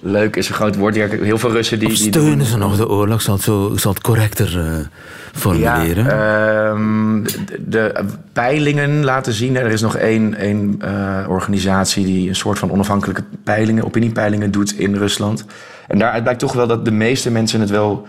leuk 0.02 0.36
is 0.36 0.50
een 0.50 0.56
groot 0.56 0.76
woord. 0.76 0.96
Ja, 0.96 1.08
heel 1.08 1.38
veel 1.38 1.52
Russen 1.52 1.80
die. 1.80 1.88
Of 1.88 1.96
steunen 1.96 2.38
die 2.38 2.48
ze 2.48 2.58
nog 2.58 2.78
de 2.78 2.90
oorlog? 2.90 3.22
Zal 3.22 3.34
het, 3.34 3.44
zo, 3.44 3.72
zal 3.76 3.94
het 3.94 4.02
correcter 4.02 4.58
uh, 4.58 4.86
formuleren? 5.32 6.06
Ja, 6.06 6.70
um, 6.70 7.24
de, 7.24 7.62
de, 7.68 8.06
peilingen 8.34 9.04
laten 9.04 9.34
zien. 9.34 9.56
Er 9.56 9.72
is 9.72 9.82
nog 9.82 9.96
één, 9.96 10.36
één 10.36 10.80
uh, 10.84 11.26
organisatie 11.28 12.06
die 12.06 12.30
een 12.30 12.36
soort 12.36 12.60
van 12.60 12.72
onafhankelijke 12.72 13.24
peilingen, 13.44 13.86
opiniepeilingen 13.86 14.52
doet 14.52 14.80
in 14.80 14.96
Rusland. 14.96 15.46
En 15.88 16.00
daaruit 16.00 16.24
blijkt 16.24 16.40
toch 16.40 16.54
wel 16.54 16.68
dat 16.68 16.86
de 16.86 16.92
meeste 16.92 17.32
mensen 17.32 17.60
het 17.60 17.70
wel 17.70 18.08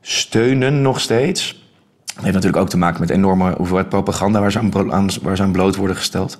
steunen 0.00 0.82
nog 0.82 1.00
steeds. 1.00 1.58
Dat 2.04 2.24
heeft 2.24 2.34
natuurlijk 2.34 2.62
ook 2.62 2.70
te 2.70 2.78
maken 2.78 3.00
met 3.00 3.10
enorme 3.10 3.54
hoeveelheid 3.56 3.88
propaganda 3.88 4.40
waar 4.40 4.52
ze 4.52 4.58
aan, 4.58 5.10
waar 5.22 5.36
ze 5.36 5.42
aan 5.42 5.52
bloot 5.52 5.76
worden 5.76 5.96
gesteld. 5.96 6.38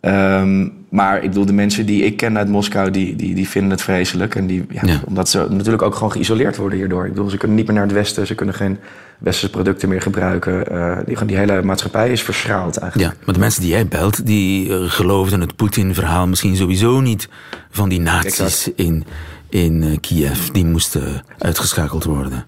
Um, 0.00 0.78
maar 0.90 1.22
ik 1.22 1.28
bedoel, 1.28 1.46
de 1.46 1.52
mensen 1.52 1.86
die 1.86 2.04
ik 2.04 2.16
ken 2.16 2.38
uit 2.38 2.48
Moskou, 2.48 2.90
die, 2.90 3.16
die, 3.16 3.34
die 3.34 3.48
vinden 3.48 3.70
het 3.70 3.82
vreselijk. 3.82 4.34
En 4.34 4.46
die, 4.46 4.66
ja, 4.70 4.80
ja. 4.84 5.00
Omdat 5.06 5.28
ze 5.28 5.46
natuurlijk 5.50 5.82
ook 5.82 5.94
gewoon 5.94 6.12
geïsoleerd 6.12 6.56
worden 6.56 6.78
hierdoor. 6.78 7.06
Ik 7.06 7.12
bedoel, 7.12 7.30
ze 7.30 7.36
kunnen 7.36 7.56
niet 7.56 7.66
meer 7.66 7.74
naar 7.74 7.84
het 7.84 7.92
westen, 7.92 8.26
ze 8.26 8.34
kunnen 8.34 8.54
geen 8.54 8.78
westerse 9.18 9.50
producten 9.50 9.88
meer 9.88 10.02
gebruiken. 10.02 10.72
Uh, 10.72 10.98
die, 11.06 11.24
die 11.24 11.36
hele 11.36 11.62
maatschappij 11.62 12.12
is 12.12 12.22
verschraald 12.22 12.76
eigenlijk. 12.76 13.12
Ja, 13.12 13.24
maar 13.24 13.34
de 13.34 13.40
mensen 13.40 13.60
die 13.60 13.70
jij 13.70 13.86
belt, 13.86 14.26
die 14.26 14.68
uh, 14.68 14.90
geloofden 14.90 15.40
het 15.40 15.56
Poetin-verhaal 15.56 16.26
misschien 16.26 16.56
sowieso 16.56 17.00
niet 17.00 17.28
van 17.70 17.88
die 17.88 18.00
nazi's 18.00 18.70
in, 18.76 19.04
in 19.48 19.82
uh, 19.82 19.96
Kiev. 20.00 20.48
Die 20.48 20.64
moesten 20.64 21.22
uitgeschakeld 21.38 22.04
worden. 22.04 22.44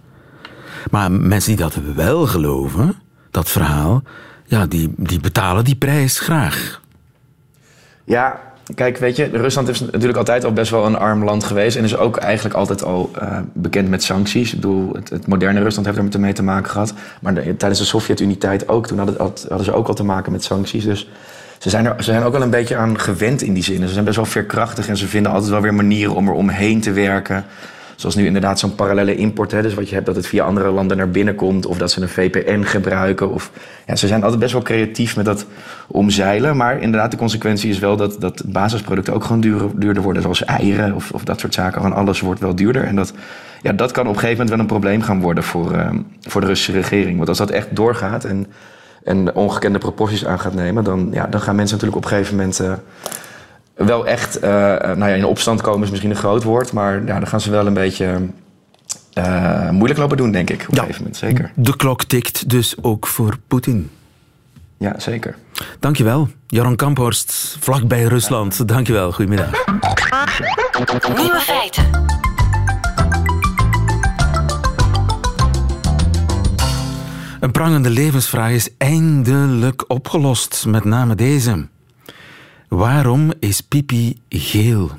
Maar 0.90 1.12
mensen 1.12 1.56
die 1.56 1.64
dat 1.64 1.78
wel 1.94 2.26
geloven, 2.26 2.94
dat 3.30 3.50
verhaal, 3.50 4.02
ja, 4.44 4.66
die, 4.66 4.92
die 4.96 5.20
betalen 5.20 5.64
die 5.64 5.76
prijs 5.76 6.18
graag. 6.18 6.80
Ja, 8.04 8.40
kijk, 8.74 8.98
weet 8.98 9.16
je, 9.16 9.24
Rusland 9.24 9.68
is 9.68 9.80
natuurlijk 9.80 10.18
altijd 10.18 10.44
al 10.44 10.52
best 10.52 10.70
wel 10.70 10.86
een 10.86 10.98
arm 10.98 11.24
land 11.24 11.44
geweest. 11.44 11.76
En 11.76 11.84
is 11.84 11.96
ook 11.96 12.16
eigenlijk 12.16 12.54
altijd 12.54 12.84
al 12.84 13.10
uh, 13.22 13.38
bekend 13.52 13.88
met 13.88 14.02
sancties. 14.02 14.52
Ik 14.52 14.60
bedoel, 14.60 14.92
het, 14.92 15.10
het, 15.10 15.26
moderne 15.26 15.62
Rusland 15.62 15.86
heeft 15.86 16.14
er 16.14 16.20
mee 16.20 16.32
te 16.32 16.42
maken 16.42 16.70
gehad. 16.70 16.94
Maar 17.20 17.34
de, 17.34 17.56
tijdens 17.56 17.80
de 17.80 17.86
Sovjet-Unie-tijd 17.86 18.68
ook. 18.68 18.86
Toen 18.86 18.98
hadden, 18.98 19.16
hadden, 19.18 19.64
ze 19.64 19.72
ook 19.72 19.88
al 19.88 19.94
te 19.94 20.04
maken 20.04 20.32
met 20.32 20.44
sancties. 20.44 20.84
Dus 20.84 21.08
ze 21.58 21.70
zijn 21.70 21.86
er 21.86 21.94
ze 21.98 22.02
zijn 22.02 22.22
ook 22.22 22.32
wel 22.32 22.42
een 22.42 22.50
beetje 22.50 22.76
aan 22.76 23.00
gewend 23.00 23.42
in 23.42 23.54
die 23.54 23.62
zin. 23.62 23.86
Ze 23.86 23.92
zijn 23.92 24.04
best 24.04 24.16
wel 24.16 24.24
veerkrachtig 24.24 24.88
en 24.88 24.96
ze 24.96 25.06
vinden 25.06 25.32
altijd 25.32 25.50
wel 25.50 25.60
weer 25.60 25.74
manieren 25.74 26.14
om 26.14 26.28
er 26.28 26.34
omheen 26.34 26.80
te 26.80 26.92
werken. 26.92 27.44
Zoals 28.02 28.16
nu 28.16 28.26
inderdaad 28.26 28.58
zo'n 28.58 28.74
parallele 28.74 29.14
import. 29.14 29.52
Hè, 29.52 29.62
dus 29.62 29.74
wat 29.74 29.88
je 29.88 29.94
hebt 29.94 30.06
dat 30.06 30.16
het 30.16 30.26
via 30.26 30.44
andere 30.44 30.70
landen 30.70 30.96
naar 30.96 31.10
binnen 31.10 31.34
komt. 31.34 31.66
Of 31.66 31.78
dat 31.78 31.90
ze 31.90 32.00
een 32.00 32.08
VPN 32.08 32.62
gebruiken. 32.62 33.30
Of, 33.30 33.50
ja, 33.86 33.96
ze 33.96 34.06
zijn 34.06 34.22
altijd 34.22 34.40
best 34.40 34.52
wel 34.52 34.62
creatief 34.62 35.16
met 35.16 35.24
dat 35.24 35.46
omzeilen. 35.86 36.56
Maar 36.56 36.80
inderdaad, 36.80 37.10
de 37.10 37.16
consequentie 37.16 37.70
is 37.70 37.78
wel 37.78 37.96
dat, 37.96 38.16
dat 38.20 38.42
basisproducten 38.46 39.14
ook 39.14 39.24
gewoon 39.24 39.40
duurder, 39.40 40.02
worden. 40.02 40.22
Zoals 40.22 40.44
eieren 40.44 40.94
of, 40.94 41.10
of 41.12 41.24
dat 41.24 41.40
soort 41.40 41.54
zaken. 41.54 41.80
Gewoon 41.80 41.96
alles 41.96 42.20
wordt 42.20 42.40
wel 42.40 42.54
duurder. 42.54 42.84
En 42.84 42.96
dat, 42.96 43.12
ja, 43.62 43.72
dat 43.72 43.90
kan 43.90 44.06
op 44.06 44.14
een 44.14 44.20
gegeven 44.20 44.44
moment 44.44 44.50
wel 44.50 44.58
een 44.58 44.80
probleem 44.80 45.02
gaan 45.02 45.20
worden 45.20 45.44
voor, 45.44 45.72
uh, 45.72 45.90
voor 46.20 46.40
de 46.40 46.46
Russische 46.46 46.72
regering. 46.72 47.16
Want 47.16 47.28
als 47.28 47.38
dat 47.38 47.50
echt 47.50 47.76
doorgaat 47.76 48.24
en, 48.24 48.46
en 49.04 49.34
ongekende 49.34 49.78
proporties 49.78 50.26
aan 50.26 50.40
gaat 50.40 50.54
nemen... 50.54 50.84
dan, 50.84 51.08
ja, 51.12 51.26
dan 51.26 51.40
gaan 51.40 51.56
mensen 51.56 51.76
natuurlijk 51.76 52.04
op 52.04 52.10
een 52.10 52.16
gegeven 52.16 52.36
moment... 52.36 52.60
Uh, 52.60 52.72
wel 53.74 54.06
echt 54.06 54.36
uh, 54.36 54.50
nou 54.80 55.06
ja, 55.06 55.14
in 55.14 55.24
opstand 55.24 55.60
komen 55.60 55.82
is 55.82 55.90
misschien 55.90 56.10
een 56.10 56.16
groot 56.16 56.42
woord, 56.42 56.72
maar 56.72 57.04
ja, 57.04 57.18
dan 57.18 57.26
gaan 57.26 57.40
ze 57.40 57.50
wel 57.50 57.66
een 57.66 57.74
beetje 57.74 58.20
uh, 59.14 59.70
moeilijk 59.70 59.98
lopen 59.98 60.16
doen, 60.16 60.32
denk 60.32 60.50
ik, 60.50 60.62
op 60.62 60.68
een 60.68 60.78
gegeven 60.78 60.98
moment. 60.98 61.16
Zeker. 61.16 61.52
De 61.54 61.76
klok 61.76 62.04
tikt 62.04 62.50
dus 62.50 62.74
ook 62.82 63.06
voor 63.06 63.36
Poetin. 63.46 63.90
Ja, 64.78 64.98
zeker. 64.98 65.36
Dankjewel. 65.80 66.28
Jaron 66.46 66.76
Kamphorst, 66.76 67.56
vlakbij 67.60 68.02
Rusland. 68.02 68.68
Dankjewel, 68.68 69.12
goedemiddag. 69.12 69.64
Nieuwe 71.16 71.40
feiten. 71.40 71.84
Een 77.40 77.50
prangende 77.50 77.90
levensvraag 77.90 78.50
is 78.50 78.68
eindelijk 78.78 79.84
opgelost, 79.88 80.64
met 80.66 80.84
name 80.84 81.14
deze. 81.14 81.68
Waarom 82.72 83.32
is 83.38 83.60
pipi 83.60 84.20
geel? 84.28 84.90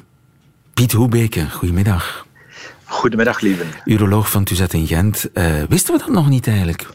Piet 0.74 0.92
Hoebeke, 0.92 1.50
goedemiddag. 1.50 2.26
Goedemiddag, 2.86 3.40
lieve. 3.40 3.66
Uroloog 3.86 4.32
van 4.32 4.44
Tuzet 4.44 4.74
in 4.74 4.88
Gent. 4.88 5.30
Uh, 5.34 5.64
wisten 5.70 5.94
we 5.94 6.00
dat 6.00 6.10
nog 6.10 6.30
niet 6.30 6.48
eigenlijk? 6.48 6.88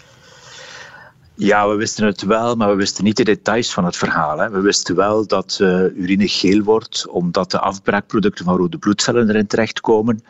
Ja, 1.34 1.68
we 1.68 1.74
wisten 1.74 2.06
het 2.06 2.22
wel, 2.22 2.56
maar 2.56 2.68
we 2.68 2.74
wisten 2.74 3.04
niet 3.04 3.16
de 3.16 3.24
details 3.24 3.72
van 3.72 3.84
het 3.84 3.96
verhaal. 3.96 4.38
Hè. 4.38 4.50
We 4.50 4.60
wisten 4.60 4.96
wel 4.96 5.26
dat 5.26 5.58
uh, 5.62 5.68
urine 5.96 6.28
geel 6.28 6.62
wordt 6.62 7.08
omdat 7.08 7.50
de 7.50 7.58
afbraakproducten 7.58 8.44
van 8.44 8.56
rode 8.56 8.78
bloedcellen 8.78 9.28
erin 9.28 9.46
terechtkomen. 9.46 10.22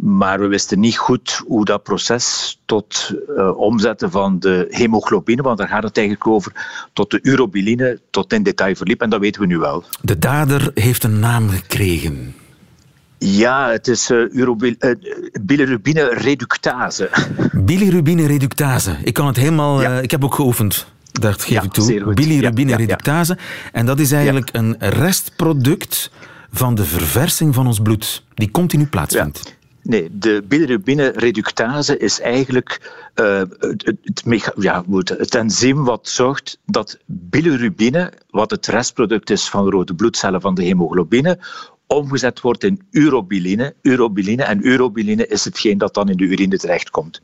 Maar 0.00 0.40
we 0.40 0.46
wisten 0.46 0.80
niet 0.80 0.96
goed 0.96 1.42
hoe 1.46 1.64
dat 1.64 1.82
proces 1.82 2.58
tot 2.64 3.14
uh, 3.36 3.58
omzetten 3.58 4.10
van 4.10 4.38
de 4.38 4.66
hemoglobine, 4.68 5.42
want 5.42 5.58
daar 5.58 5.68
gaat 5.68 5.82
het 5.82 5.96
eigenlijk 5.96 6.26
over, 6.26 6.52
tot 6.92 7.10
de 7.10 7.18
urobiline, 7.22 8.00
tot 8.10 8.32
in 8.32 8.42
detail 8.42 8.74
verliep. 8.74 9.00
En 9.00 9.10
dat 9.10 9.20
weten 9.20 9.40
we 9.40 9.46
nu 9.46 9.58
wel. 9.58 9.84
De 10.02 10.18
dader 10.18 10.70
heeft 10.74 11.04
een 11.04 11.18
naam 11.18 11.48
gekregen. 11.48 12.34
Ja, 13.18 13.70
het 13.70 13.88
is 13.88 14.10
uh, 14.10 14.34
urobil, 14.34 14.74
uh, 14.78 14.94
bilirubine 15.42 16.14
reductase. 16.14 17.10
Bilirubine 17.52 18.26
reductase. 18.26 18.96
Ik 19.02 19.14
kan 19.14 19.26
het 19.26 19.36
helemaal. 19.36 19.82
Ja. 19.82 19.98
Ik 20.00 20.10
heb 20.10 20.24
ook 20.24 20.34
geoefend. 20.34 20.86
Dat 21.12 21.42
geef 21.42 21.48
ja, 21.48 21.62
ik 21.62 21.72
toe. 21.72 22.14
Bilirubine 22.14 22.70
ja, 22.70 22.76
reductase. 22.76 23.38
En 23.72 23.86
dat 23.86 23.98
is 23.98 24.12
eigenlijk 24.12 24.48
een 24.52 24.76
restproduct 24.78 26.10
van 26.52 26.74
de 26.74 26.84
verversing 26.84 27.54
van 27.54 27.66
ons 27.66 27.80
bloed, 27.80 28.22
die 28.34 28.50
continu 28.50 28.86
plaatsvindt. 28.86 29.58
Nee, 29.82 30.08
de 30.12 30.44
bilirubine 30.48 31.12
reductase 31.16 31.98
is 31.98 32.20
eigenlijk 32.20 32.92
uh, 33.14 33.42
het, 33.58 34.52
ja, 34.56 34.84
het 35.04 35.34
enzym 35.34 35.84
wat 35.84 36.08
zorgt 36.08 36.58
dat 36.66 36.98
bilirubine, 37.06 38.12
wat 38.30 38.50
het 38.50 38.66
restproduct 38.66 39.30
is 39.30 39.48
van 39.48 39.70
rode 39.70 39.94
bloedcellen 39.94 40.40
van 40.40 40.54
de 40.54 40.64
hemoglobine, 40.64 41.38
omgezet 41.86 42.40
wordt 42.40 42.64
in 42.64 42.82
urobiline. 42.90 43.74
urobiline. 43.82 44.42
En 44.42 44.66
urobiline 44.66 45.26
is 45.26 45.44
hetgeen 45.44 45.78
dat 45.78 45.94
dan 45.94 46.08
in 46.08 46.16
de 46.16 46.24
urine 46.24 46.58
terechtkomt. 46.58 47.20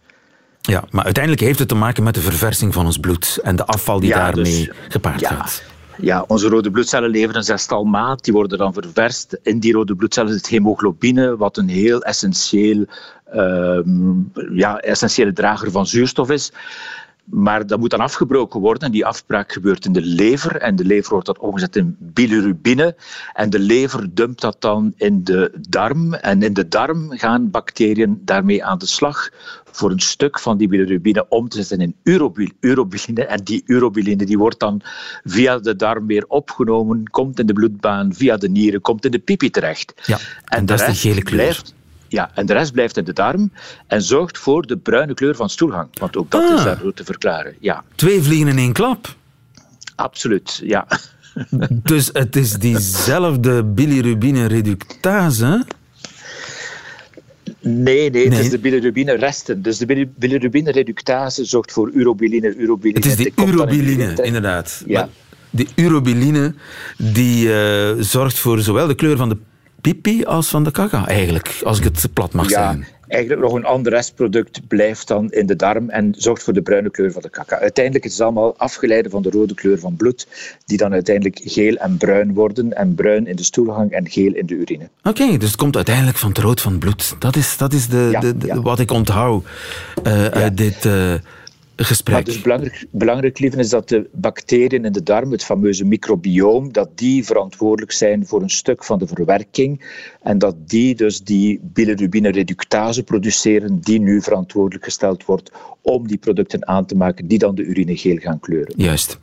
Ja, 0.61 0.85
maar 0.90 1.05
uiteindelijk 1.05 1.42
heeft 1.42 1.59
het 1.59 1.69
te 1.69 1.75
maken 1.75 2.03
met 2.03 2.14
de 2.14 2.21
verversing 2.21 2.75
van 2.75 2.87
ons 2.87 2.99
bloed 2.99 3.38
en 3.42 3.57
de 3.57 3.66
afval 3.66 4.01
die 4.01 4.09
ja, 4.09 4.16
daarmee 4.16 4.64
dus, 4.64 4.71
gepaard 4.88 5.21
ja. 5.21 5.29
gaat. 5.29 5.62
Ja, 5.99 6.25
onze 6.29 6.49
rode 6.49 6.71
bloedcellen 6.71 7.11
leveren 7.11 7.37
een 7.37 7.43
zestal 7.43 7.85
maat. 7.85 8.25
Die 8.25 8.33
worden 8.33 8.59
dan 8.59 8.73
ververst. 8.73 9.39
In 9.43 9.59
die 9.59 9.73
rode 9.73 9.95
bloedcellen 9.95 10.33
zit 10.33 10.49
hemoglobine, 10.49 11.37
wat 11.37 11.57
een 11.57 11.69
heel 11.69 12.03
essentieel, 12.03 12.87
uh, 13.35 13.79
ja, 14.53 14.79
essentiële 14.79 15.33
drager 15.33 15.71
van 15.71 15.87
zuurstof 15.87 16.31
is. 16.31 16.53
Maar 17.27 17.67
dat 17.67 17.79
moet 17.79 17.91
dan 17.91 18.01
afgebroken 18.01 18.61
worden. 18.61 18.83
En 18.83 18.93
die 18.93 19.07
afbraak 19.07 19.53
gebeurt 19.53 19.85
in 19.85 19.93
de 19.93 20.03
lever. 20.03 20.57
En 20.57 20.77
de 20.77 20.85
lever 20.85 21.11
wordt 21.11 21.27
dan 21.27 21.39
omgezet 21.39 21.77
in 21.77 21.97
bilirubine. 21.99 22.97
En 23.33 23.51
de 23.51 23.59
lever 23.59 24.15
dumpt 24.15 24.41
dat 24.41 24.61
dan 24.61 24.93
in 24.97 25.25
de 25.25 25.53
darm. 25.69 26.15
En 26.15 26.43
in 26.43 26.53
de 26.53 26.69
darm 26.69 27.11
gaan 27.11 27.51
bacteriën 27.51 28.21
daarmee 28.25 28.65
aan 28.65 28.79
de 28.79 28.87
slag 28.87 29.31
voor 29.77 29.91
een 29.91 30.01
stuk 30.01 30.39
van 30.39 30.59
die 30.59 30.69
bilirubine 30.69 31.29
om 31.29 31.49
te 31.49 31.57
zetten 31.57 31.81
in 31.81 31.95
urobiline. 32.61 33.27
En 33.27 33.45
die 33.45 33.62
urobiline 33.67 34.25
die 34.25 34.39
wordt 34.39 34.61
dan 34.61 34.81
via 35.25 35.59
de 35.59 35.77
darm 35.77 36.07
weer 36.07 36.25
opgenomen, 36.29 37.11
komt 37.11 37.39
in 37.39 37.47
de 37.47 37.53
bloedbaan, 37.53 38.15
via 38.15 38.37
de 38.37 38.49
nieren, 38.49 38.81
komt 38.81 39.05
in 39.05 39.11
de 39.11 39.19
pipi 39.19 39.51
terecht. 39.51 39.93
Ja, 40.07 40.17
en, 40.17 40.59
en 40.59 40.67
dat 40.67 40.81
is 40.81 40.87
de 40.87 40.95
gele 40.95 41.23
kleur. 41.23 41.43
Blijft, 41.43 41.75
ja, 42.09 42.31
en 42.35 42.47
de 42.47 42.53
rest 42.53 42.73
blijft 42.73 42.97
in 42.97 43.05
de 43.05 43.12
darm 43.12 43.53
en 43.87 44.03
zorgt 44.03 44.38
voor 44.38 44.66
de 44.66 44.77
bruine 44.77 45.14
kleur 45.14 45.35
van 45.37 45.51
stoelgang. 45.51 45.88
Want 45.99 46.16
ook 46.16 46.31
dat 46.31 46.42
ah. 46.42 46.57
is 46.57 46.64
daardoor 46.64 46.95
te 46.95 47.05
verklaren. 47.05 47.57
Ja. 47.61 47.85
Twee 47.95 48.23
vliegen 48.23 48.49
in 48.49 48.59
één 48.59 48.73
klap. 48.73 49.14
Absoluut, 49.95 50.61
ja. 50.64 50.87
Dus 51.83 52.11
het 52.12 52.37
is 52.37 52.53
diezelfde 52.53 53.64
bilirubine 53.64 54.47
reductase 54.47 55.64
Nee, 57.61 58.11
nee, 58.11 58.29
het 58.29 58.38
is 58.38 58.51
de 58.51 58.59
bilirubine-resten. 58.59 59.62
Dus 59.62 59.79
de 59.79 60.09
bilirubine-reductase 60.16 61.45
zorgt 61.45 61.73
voor 61.73 61.90
urobiline. 61.90 62.55
urobiline 62.57 62.99
het 62.99 63.05
is 63.07 63.16
de 63.16 63.33
urobiline, 63.37 64.23
inderdaad. 64.23 64.83
Ja. 64.87 65.09
de 65.51 65.66
urobiline 65.75 66.55
die 66.97 67.47
uh, 67.47 67.90
zorgt 67.99 68.38
voor 68.38 68.61
zowel 68.61 68.87
de 68.87 68.95
kleur 68.95 69.16
van 69.16 69.29
de 69.29 69.37
pipi 69.87 70.25
als 70.25 70.49
van 70.49 70.64
de 70.64 70.70
kaka, 70.70 71.07
eigenlijk, 71.07 71.61
als 71.64 71.79
ik 71.79 71.85
het 71.85 72.09
plat 72.12 72.33
mag 72.33 72.51
ja, 72.51 72.62
zeggen. 72.62 72.94
Eigenlijk 73.09 73.42
nog 73.42 73.53
een 73.53 73.64
ander 73.64 73.92
restproduct 73.92 74.68
blijft 74.68 75.09
dan 75.09 75.31
in 75.31 75.46
de 75.46 75.57
darm 75.57 75.90
en 75.90 76.14
zorgt 76.16 76.42
voor 76.42 76.53
de 76.53 76.62
bruine 76.62 76.90
kleur 76.90 77.12
van 77.12 77.22
de 77.22 77.31
kaka. 77.31 77.59
Uiteindelijk 77.59 78.05
is 78.05 78.12
het 78.12 78.20
allemaal 78.20 78.57
afgeleid 78.57 79.07
van 79.11 79.22
de 79.22 79.31
rode 79.31 79.55
kleur 79.55 79.79
van 79.79 79.96
bloed, 79.96 80.27
die 80.64 80.79
dan 80.79 80.92
uiteindelijk 80.92 81.40
geel 81.44 81.75
en 81.75 81.96
bruin 81.96 82.35
worden. 82.35 82.72
En 82.72 82.94
bruin 82.94 83.27
in 83.27 83.37
de 83.37 83.42
stoelgang 83.42 83.90
en 83.90 84.09
geel 84.09 84.35
in 84.35 84.46
de 84.46 84.55
urine. 84.55 84.88
Oké, 85.03 85.22
okay, 85.22 85.38
dus 85.38 85.49
het 85.49 85.57
komt 85.57 85.77
uiteindelijk 85.77 86.16
van 86.16 86.29
het 86.29 86.38
rood 86.38 86.61
van 86.61 86.79
bloed. 86.79 87.16
Dat 87.18 87.37
is, 87.37 87.57
dat 87.57 87.72
is 87.72 87.88
de, 87.88 88.09
ja, 88.12 88.20
de, 88.20 88.37
de 88.37 88.46
ja. 88.46 88.61
wat 88.61 88.79
ik 88.79 88.90
onthoud 88.90 89.44
uh, 90.07 90.25
ja. 90.25 90.31
uit 90.31 90.57
dit... 90.57 90.85
Uh, 90.85 91.14
gesprek. 91.85 92.15
Maar 92.15 92.25
dus 92.25 92.41
belangrijk, 92.41 92.87
belangrijk 92.91 93.39
lieven, 93.39 93.59
is 93.59 93.69
dat 93.69 93.89
de 93.89 94.09
bacteriën 94.12 94.85
in 94.85 94.93
de 94.93 95.03
darm, 95.03 95.33
het 95.33 95.45
fameuze 95.45 95.85
microbioom, 95.85 96.73
dat 96.73 96.89
die 96.95 97.25
verantwoordelijk 97.25 97.93
zijn 97.93 98.27
voor 98.27 98.43
een 98.43 98.51
stuk 98.51 98.85
van 98.85 98.99
de 98.99 99.07
verwerking 99.07 99.85
en 100.23 100.39
dat 100.39 100.69
die 100.69 100.95
dus 100.95 101.21
die 101.21 101.61
bilirubine 101.62 102.31
reductase 102.31 103.03
produceren, 103.03 103.81
die 103.81 104.01
nu 104.01 104.23
verantwoordelijk 104.23 104.85
gesteld 104.85 105.25
wordt 105.25 105.53
om 105.83 106.07
die 106.07 106.19
producten 106.19 106.67
aan 106.67 106.87
te 106.87 106.97
maken 106.97 107.27
die 107.27 107.39
dan 107.39 107.55
de 107.55 107.62
urine 107.62 107.97
geel 107.97 108.17
gaan 108.17 108.41
kleuren. 108.41 108.75
Juist. 108.77 109.19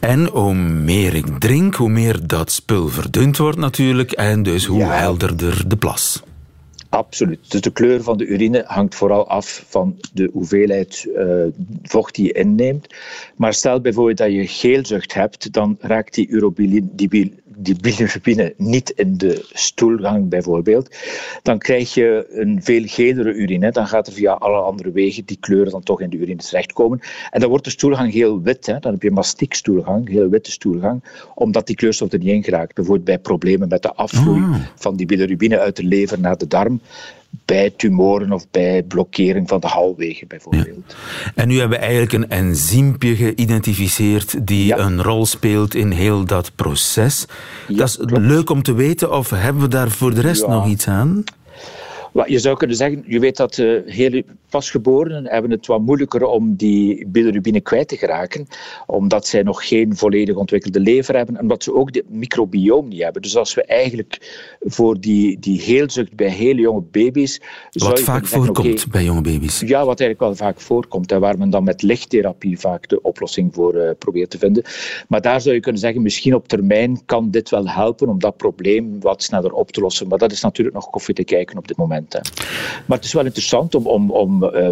En 0.00 0.26
hoe 0.26 0.54
meer 0.54 1.14
ik 1.14 1.26
drink, 1.38 1.74
hoe 1.74 1.88
meer 1.88 2.26
dat 2.26 2.52
spul 2.52 2.88
verdund 2.88 3.36
wordt 3.36 3.58
natuurlijk 3.58 4.12
en 4.12 4.42
dus 4.42 4.64
hoe 4.64 4.78
ja. 4.78 4.90
helderder 4.90 5.68
de 5.68 5.76
plas. 5.76 6.22
Absoluut. 6.96 7.50
Dus 7.50 7.60
de 7.60 7.70
kleur 7.70 8.02
van 8.02 8.16
de 8.16 8.26
urine 8.26 8.64
hangt 8.66 8.94
vooral 8.94 9.28
af 9.28 9.64
van 9.68 9.96
de 10.12 10.30
hoeveelheid 10.32 11.06
uh, 11.16 11.44
vocht 11.82 12.14
die 12.14 12.24
je 12.26 12.32
inneemt. 12.32 12.94
Maar 13.36 13.54
stel 13.54 13.80
bijvoorbeeld 13.80 14.18
dat 14.18 14.32
je 14.32 14.46
geelzucht 14.46 15.14
hebt, 15.14 15.52
dan 15.52 15.76
raakt 15.80 16.14
die, 16.14 16.28
urobiline, 16.28 16.86
die, 16.92 17.34
die 17.56 17.76
bilirubine 17.80 18.54
niet 18.56 18.90
in 18.90 19.16
de 19.16 19.48
stoelgang 19.52 20.28
bijvoorbeeld. 20.28 20.96
Dan 21.42 21.58
krijg 21.58 21.94
je 21.94 22.26
een 22.30 22.62
veel 22.62 22.82
gelere 22.86 23.34
urine. 23.34 23.72
Dan 23.72 23.86
gaat 23.86 24.06
er 24.06 24.12
via 24.12 24.32
alle 24.32 24.60
andere 24.60 24.90
wegen 24.90 25.24
die 25.24 25.36
kleuren 25.40 25.72
dan 25.72 25.82
toch 25.82 26.00
in 26.00 26.10
de 26.10 26.16
urine 26.16 26.42
terechtkomen. 26.42 27.00
En 27.30 27.40
dan 27.40 27.48
wordt 27.48 27.64
de 27.64 27.70
stoelgang 27.70 28.12
heel 28.12 28.42
wit. 28.42 28.66
Hè. 28.66 28.78
Dan 28.78 28.92
heb 28.92 29.02
je 29.02 29.10
mastiekstoelgang, 29.10 30.08
heel 30.08 30.28
witte 30.28 30.50
stoelgang, 30.50 31.04
omdat 31.34 31.66
die 31.66 31.76
kleurstof 31.76 32.12
er 32.12 32.18
niet 32.18 32.28
in 32.28 32.44
geraakt. 32.44 32.74
Bijvoorbeeld 32.74 33.06
bij 33.06 33.18
problemen 33.18 33.68
met 33.68 33.82
de 33.82 33.94
afvloei 33.94 34.40
Ah. 34.40 34.60
van 34.74 34.96
die 34.96 35.06
bilirubine 35.06 35.58
uit 35.58 35.76
de 35.76 35.84
lever 35.84 36.20
naar 36.20 36.36
de 36.36 36.46
darm 36.46 36.80
bij 37.44 37.70
tumoren 37.70 38.32
of 38.32 38.46
bij 38.50 38.82
blokkering 38.82 39.48
van 39.48 39.60
de 39.60 39.66
halwegen 39.66 40.28
bijvoorbeeld. 40.28 40.96
En 41.34 41.48
nu 41.48 41.58
hebben 41.58 41.78
we 41.78 41.84
eigenlijk 41.84 42.12
een 42.12 42.28
enzympje 42.28 43.16
geïdentificeerd 43.16 44.46
die 44.46 44.76
een 44.76 45.02
rol 45.02 45.26
speelt 45.26 45.74
in 45.74 45.90
heel 45.90 46.24
dat 46.24 46.52
proces. 46.54 47.26
dat 47.68 47.88
is 47.88 47.98
leuk 48.00 48.50
om 48.50 48.62
te 48.62 48.74
weten, 48.74 49.12
of 49.12 49.30
hebben 49.30 49.62
we 49.62 49.68
daar 49.68 49.90
voor 49.90 50.14
de 50.14 50.20
rest 50.20 50.46
nog 50.46 50.66
iets 50.66 50.88
aan? 50.88 51.24
Je 52.24 52.38
zou 52.38 52.56
kunnen 52.56 52.76
zeggen, 52.76 53.04
je 53.06 53.20
weet 53.20 53.36
dat 53.36 53.58
uh, 53.58 53.80
hele 53.86 54.24
pasgeborenen 54.50 55.26
hebben 55.26 55.50
het 55.50 55.66
wat 55.66 55.80
moeilijker 55.80 56.24
om 56.24 56.56
die 56.56 57.06
bilirubine 57.06 57.60
kwijt 57.60 57.88
te 57.88 57.96
geraken, 57.96 58.46
omdat 58.86 59.26
zij 59.26 59.42
nog 59.42 59.68
geen 59.68 59.96
volledig 59.96 60.36
ontwikkelde 60.36 60.80
lever 60.80 61.16
hebben 61.16 61.34
en 61.36 61.42
omdat 61.42 61.62
ze 61.62 61.74
ook 61.74 61.94
het 61.94 62.10
microbioom 62.10 62.88
niet 62.88 63.02
hebben. 63.02 63.22
Dus 63.22 63.36
als 63.36 63.54
we 63.54 63.64
eigenlijk 63.64 64.18
voor 64.60 65.00
die, 65.00 65.38
die 65.38 65.60
heelzucht 65.60 66.14
bij 66.14 66.28
hele 66.28 66.60
jonge 66.60 66.82
baby's... 66.90 67.40
Wat 67.70 68.00
vaak 68.00 68.26
voorkomt 68.26 68.90
bij 68.90 69.04
jonge 69.04 69.20
baby's. 69.20 69.60
Ja, 69.60 69.84
wat 69.84 70.00
eigenlijk 70.00 70.20
wel 70.20 70.48
vaak 70.48 70.60
voorkomt 70.60 71.12
en 71.12 71.20
waar 71.20 71.38
men 71.38 71.50
dan 71.50 71.64
met 71.64 71.82
lichttherapie 71.82 72.58
vaak 72.58 72.88
de 72.88 73.02
oplossing 73.02 73.54
voor 73.54 73.74
uh, 73.74 73.90
probeert 73.98 74.30
te 74.30 74.38
vinden. 74.38 74.64
Maar 75.08 75.20
daar 75.20 75.40
zou 75.40 75.54
je 75.54 75.60
kunnen 75.60 75.80
zeggen, 75.80 76.02
misschien 76.02 76.34
op 76.34 76.48
termijn 76.48 77.00
kan 77.04 77.30
dit 77.30 77.50
wel 77.50 77.68
helpen 77.68 78.08
om 78.08 78.18
dat 78.18 78.36
probleem 78.36 79.00
wat 79.00 79.22
sneller 79.22 79.52
op 79.52 79.70
te 79.70 79.80
lossen. 79.80 80.08
Maar 80.08 80.18
dat 80.18 80.32
is 80.32 80.40
natuurlijk 80.40 80.76
nog 80.76 80.90
koffie 80.90 81.14
te 81.14 81.24
kijken 81.24 81.58
op 81.58 81.68
dit 81.68 81.76
moment. 81.76 82.05
Hè. 82.12 82.20
Maar 82.86 82.96
het 82.96 83.06
is 83.06 83.12
wel 83.12 83.24
interessant 83.24 83.74
om, 83.74 83.86
om, 83.86 84.10
om 84.10 84.44
uh, 84.44 84.68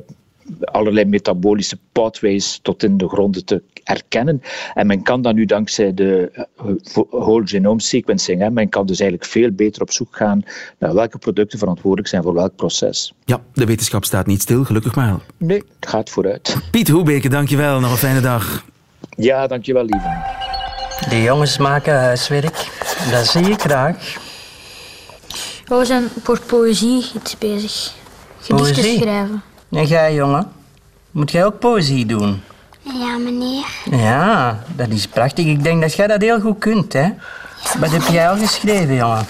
allerlei 0.61 1.05
metabolische 1.05 1.79
pathways 1.92 2.59
tot 2.62 2.83
in 2.83 2.97
de 2.97 3.09
gronden 3.09 3.44
te 3.44 3.62
erkennen. 3.85 4.42
En 4.75 4.87
men 4.87 5.03
kan 5.03 5.23
dan 5.23 5.35
nu 5.35 5.44
dankzij 5.44 5.94
de 5.94 6.31
uh, 6.35 7.05
whole 7.11 7.47
genome 7.47 7.81
sequencing, 7.81 8.40
hè, 8.40 8.51
men 8.51 8.68
kan 8.68 8.87
dus 8.87 9.01
eigenlijk 9.01 9.31
veel 9.31 9.51
beter 9.51 9.83
op 9.83 9.90
zoek 9.90 10.16
gaan 10.16 10.42
naar 10.79 10.94
welke 10.94 11.18
producten 11.18 11.59
verantwoordelijk 11.59 12.09
zijn 12.09 12.23
voor 12.23 12.35
welk 12.35 12.57
proces. 12.57 13.12
Ja, 13.25 13.40
de 13.53 13.64
wetenschap 13.64 14.05
staat 14.05 14.27
niet 14.27 14.42
stil, 14.42 14.64
gelukkig 14.64 14.94
maar. 14.94 15.16
Nee, 15.37 15.62
het 15.81 15.88
gaat 15.88 16.11
vooruit. 16.11 16.57
Piet 16.70 16.88
Hoebeke, 16.88 17.29
dankjewel. 17.29 17.81
Nog 17.81 17.90
een 17.90 17.97
fijne 17.97 18.20
dag. 18.20 18.64
Ja, 19.16 19.47
dankjewel, 19.47 19.85
lieve. 19.85 20.42
De 21.09 21.23
jongens 21.23 21.59
maken 21.59 21.94
huiswerk. 21.94 22.70
Dat 23.11 23.27
zie 23.27 23.51
ik 23.51 23.61
graag. 23.61 24.24
We 25.66 25.85
zijn 25.85 26.09
voor 26.22 26.40
poëzie 26.46 27.11
iets 27.14 27.38
bezig. 27.38 27.92
Gedichten 28.40 28.74
Poëzie? 28.74 28.98
schrijven. 29.00 29.42
En 29.70 29.87
jij, 29.87 30.14
jongen? 30.14 30.53
Moet 31.11 31.31
jij 31.31 31.44
ook 31.44 31.59
poëzie 31.59 32.07
doen? 32.07 32.42
Ja, 32.83 33.16
meneer. 33.16 33.66
Ja, 33.90 34.62
dat 34.77 34.88
is 34.88 35.07
prachtig. 35.07 35.46
Ik 35.46 35.62
denk 35.62 35.81
dat 35.81 35.94
jij 35.94 36.07
dat 36.07 36.20
heel 36.20 36.40
goed 36.40 36.59
kunt, 36.59 36.92
hè? 36.92 37.09
Wat 37.79 37.90
heb 37.90 38.03
jij 38.03 38.31
al 38.31 38.37
geschreven, 38.37 38.94
jongen? 38.94 39.27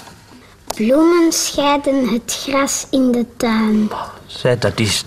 Bloemen 0.75 1.33
scheiden 1.33 2.09
het 2.09 2.39
gras 2.47 2.87
in 2.91 3.13
de 3.13 3.27
tuin. 3.37 3.91
Zeg, 4.27 4.59
dat 4.59 4.79
is, 4.79 5.05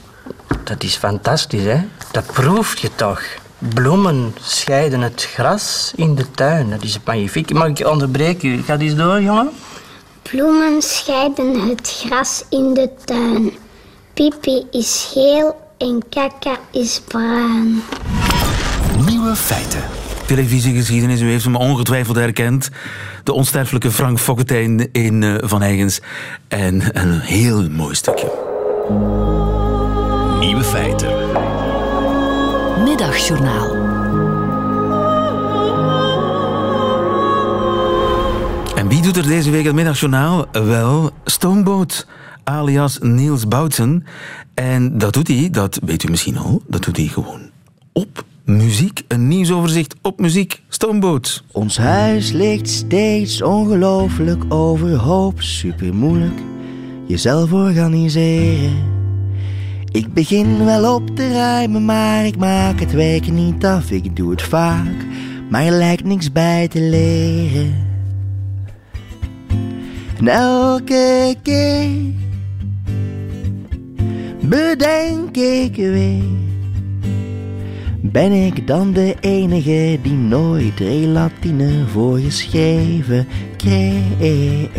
dat 0.63 0.83
is 0.83 0.95
fantastisch, 0.95 1.63
hè? 1.63 1.77
Dat 2.11 2.25
proef 2.25 2.77
je 2.77 2.89
toch? 2.95 3.21
Bloemen 3.57 4.35
scheiden 4.41 5.01
het 5.01 5.27
gras 5.33 5.93
in 5.95 6.15
de 6.15 6.31
tuin. 6.31 6.69
Dat 6.69 6.83
is 6.83 6.99
magnifiek. 7.05 7.53
Mag 7.53 7.67
ik 7.67 7.77
je 7.77 7.89
onderbreken? 7.89 8.63
Ga 8.63 8.77
eens 8.77 8.95
door, 8.95 9.21
jongen. 9.21 9.49
Bloemen 10.31 10.81
scheiden 10.81 11.69
het 11.69 12.03
gras 12.05 12.43
in 12.49 12.73
de 12.73 12.89
tuin. 13.05 13.51
Pipi 14.13 14.65
is 14.71 15.09
geel 15.13 15.55
en 15.77 16.03
kaka 16.09 16.57
is 16.71 17.01
bruin. 17.07 17.83
Nieuwe 19.05 19.35
feiten. 19.35 19.83
Televisiegeschiedenis, 20.25 21.21
u 21.21 21.29
heeft 21.29 21.43
hem 21.43 21.55
ongetwijfeld 21.55 22.15
herkend. 22.15 22.69
De 23.23 23.33
onsterfelijke 23.33 23.91
Frank 23.91 24.19
Fokketijn 24.19 24.89
in 24.91 25.21
uh, 25.21 25.35
Van 25.39 25.61
Eigens. 25.61 25.99
En 26.47 27.01
een 27.01 27.19
heel 27.19 27.69
mooi 27.69 27.95
stukje. 27.95 28.31
Nieuwe 30.39 30.63
feiten. 30.63 31.09
Middagjournaal. 32.83 33.76
Wie 38.87 39.01
doet 39.01 39.17
er 39.17 39.27
deze 39.27 39.49
week 39.49 39.65
het 39.65 39.75
middagjournaal? 39.75 40.45
Wel, 40.51 41.11
Stoomboot, 41.23 42.07
alias 42.43 42.99
Niels 43.01 43.47
Boutsen. 43.47 44.05
En 44.53 44.97
dat 44.97 45.13
doet 45.13 45.27
hij, 45.27 45.49
dat 45.51 45.79
weet 45.85 46.03
u 46.03 46.09
misschien 46.09 46.37
al, 46.37 46.61
dat 46.67 46.83
doet 46.83 46.97
hij 46.97 47.05
gewoon 47.05 47.41
op 47.93 48.25
muziek. 48.45 49.03
Een 49.07 49.27
nieuwsoverzicht 49.27 49.95
op 50.01 50.19
muziek, 50.19 50.61
Stoomboot. 50.69 51.43
Ons 51.51 51.77
huis 51.77 52.31
ligt 52.31 52.69
steeds 52.69 53.41
ongelooflijk 53.41 54.43
overhoop. 54.53 55.41
Super 55.41 55.93
moeilijk 55.93 56.39
jezelf 57.07 57.53
organiseren. 57.53 58.75
Ik 59.91 60.13
begin 60.13 60.65
wel 60.65 60.95
op 60.95 61.15
te 61.15 61.31
ruimen, 61.31 61.85
maar 61.85 62.25
ik 62.25 62.37
maak 62.37 62.79
het 62.79 62.91
weken 62.91 63.33
niet 63.33 63.65
af. 63.65 63.91
Ik 63.91 64.15
doe 64.15 64.31
het 64.31 64.41
vaak, 64.41 65.05
maar 65.49 65.65
er 65.65 65.71
lijkt 65.71 66.03
niks 66.03 66.31
bij 66.31 66.67
te 66.67 66.79
leren. 66.79 67.96
En 70.19 70.27
elke 70.27 71.35
keer 71.41 71.89
bedenk 74.41 75.37
ik 75.37 75.75
weer. 75.75 76.23
Ben 78.01 78.31
ik 78.31 78.67
dan 78.67 78.93
de 78.93 79.15
enige 79.19 79.99
die 80.01 80.13
nooit 80.13 80.79
relatine 80.79 81.85
voorgeschreven 81.87 83.27
kreeg? 83.57 84.69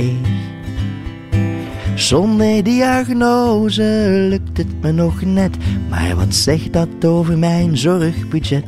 Zonder 1.95 2.63
diagnose 2.63 4.17
lukt 4.29 4.59
het 4.59 4.81
me 4.81 4.93
nog 4.93 5.23
net, 5.23 5.57
maar 5.89 6.17
wat 6.17 6.35
zegt 6.35 6.73
dat 6.73 7.05
over 7.05 7.39
mijn 7.39 7.77
zorgbudget? 7.77 8.65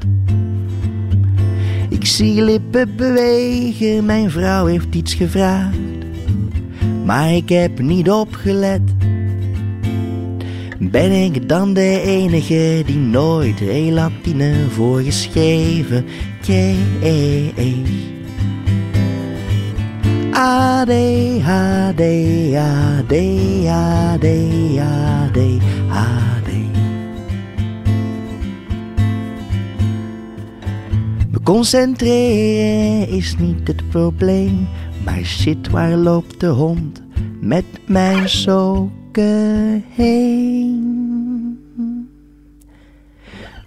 Ik 1.89 2.07
zie 2.07 2.43
lippen 2.43 2.97
bewegen, 2.97 4.05
mijn 4.05 4.31
vrouw 4.31 4.67
heeft 4.67 4.95
iets 4.95 5.15
gevraagd, 5.15 5.77
maar 7.05 7.33
ik 7.33 7.49
heb 7.49 7.79
niet 7.79 8.11
opgelet. 8.11 8.83
Ben 10.79 11.13
ik 11.13 11.49
dan 11.49 11.75
de 11.75 12.01
enige 12.05 12.83
die 12.87 12.97
nooit 12.97 13.61
relatine 13.61 14.55
voorgeschreven 14.69 16.05
kreeg? 16.41 17.85
ADHD, 20.41 22.03
ADHD, 22.57 24.27
ADHD. 24.79 26.51
Me 31.31 31.41
concentreren 31.43 33.09
is 33.09 33.37
niet 33.39 33.67
het 33.67 33.89
probleem, 33.89 34.69
maar 35.05 35.25
shit, 35.25 35.69
waar 35.71 35.97
loopt 35.97 36.41
de 36.41 36.47
hond 36.47 37.03
met 37.41 37.65
mijn 37.87 38.29
sokken 38.29 39.85
heen? 39.89 41.59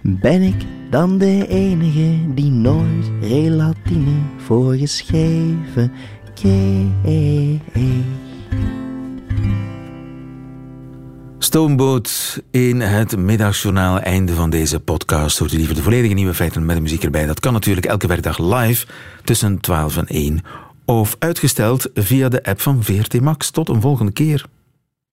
Ben 0.02 0.42
ik 0.42 0.64
dan 0.90 1.18
de 1.18 1.46
enige 1.48 2.34
die 2.34 2.50
nooit 2.50 3.10
relatine 3.20 4.12
voorgeschreven 4.36 5.92
kreeg? 6.34 7.60
Stoomboot 11.54 12.42
in 12.50 12.80
het 12.80 13.16
middagjournaal. 13.16 13.98
Einde 13.98 14.34
van 14.34 14.50
deze 14.50 14.80
podcast. 14.80 15.38
Hoort 15.38 15.52
u 15.52 15.56
liever 15.56 15.74
de 15.74 15.82
volledige 15.82 16.14
nieuwe 16.14 16.34
feiten 16.34 16.66
met 16.66 16.76
de 16.76 16.82
muziek 16.82 17.04
erbij. 17.04 17.26
Dat 17.26 17.40
kan 17.40 17.52
natuurlijk 17.52 17.86
elke 17.86 18.06
werkdag 18.06 18.38
live 18.38 18.86
tussen 19.24 19.60
12 19.60 19.96
en 19.96 20.06
1. 20.06 20.40
Of 20.84 21.16
uitgesteld 21.18 21.90
via 21.94 22.28
de 22.28 22.44
app 22.44 22.60
van 22.60 22.82
VRT 22.82 23.20
Max. 23.20 23.50
Tot 23.50 23.68
een 23.68 23.80
volgende 23.80 24.12
keer. 24.12 24.44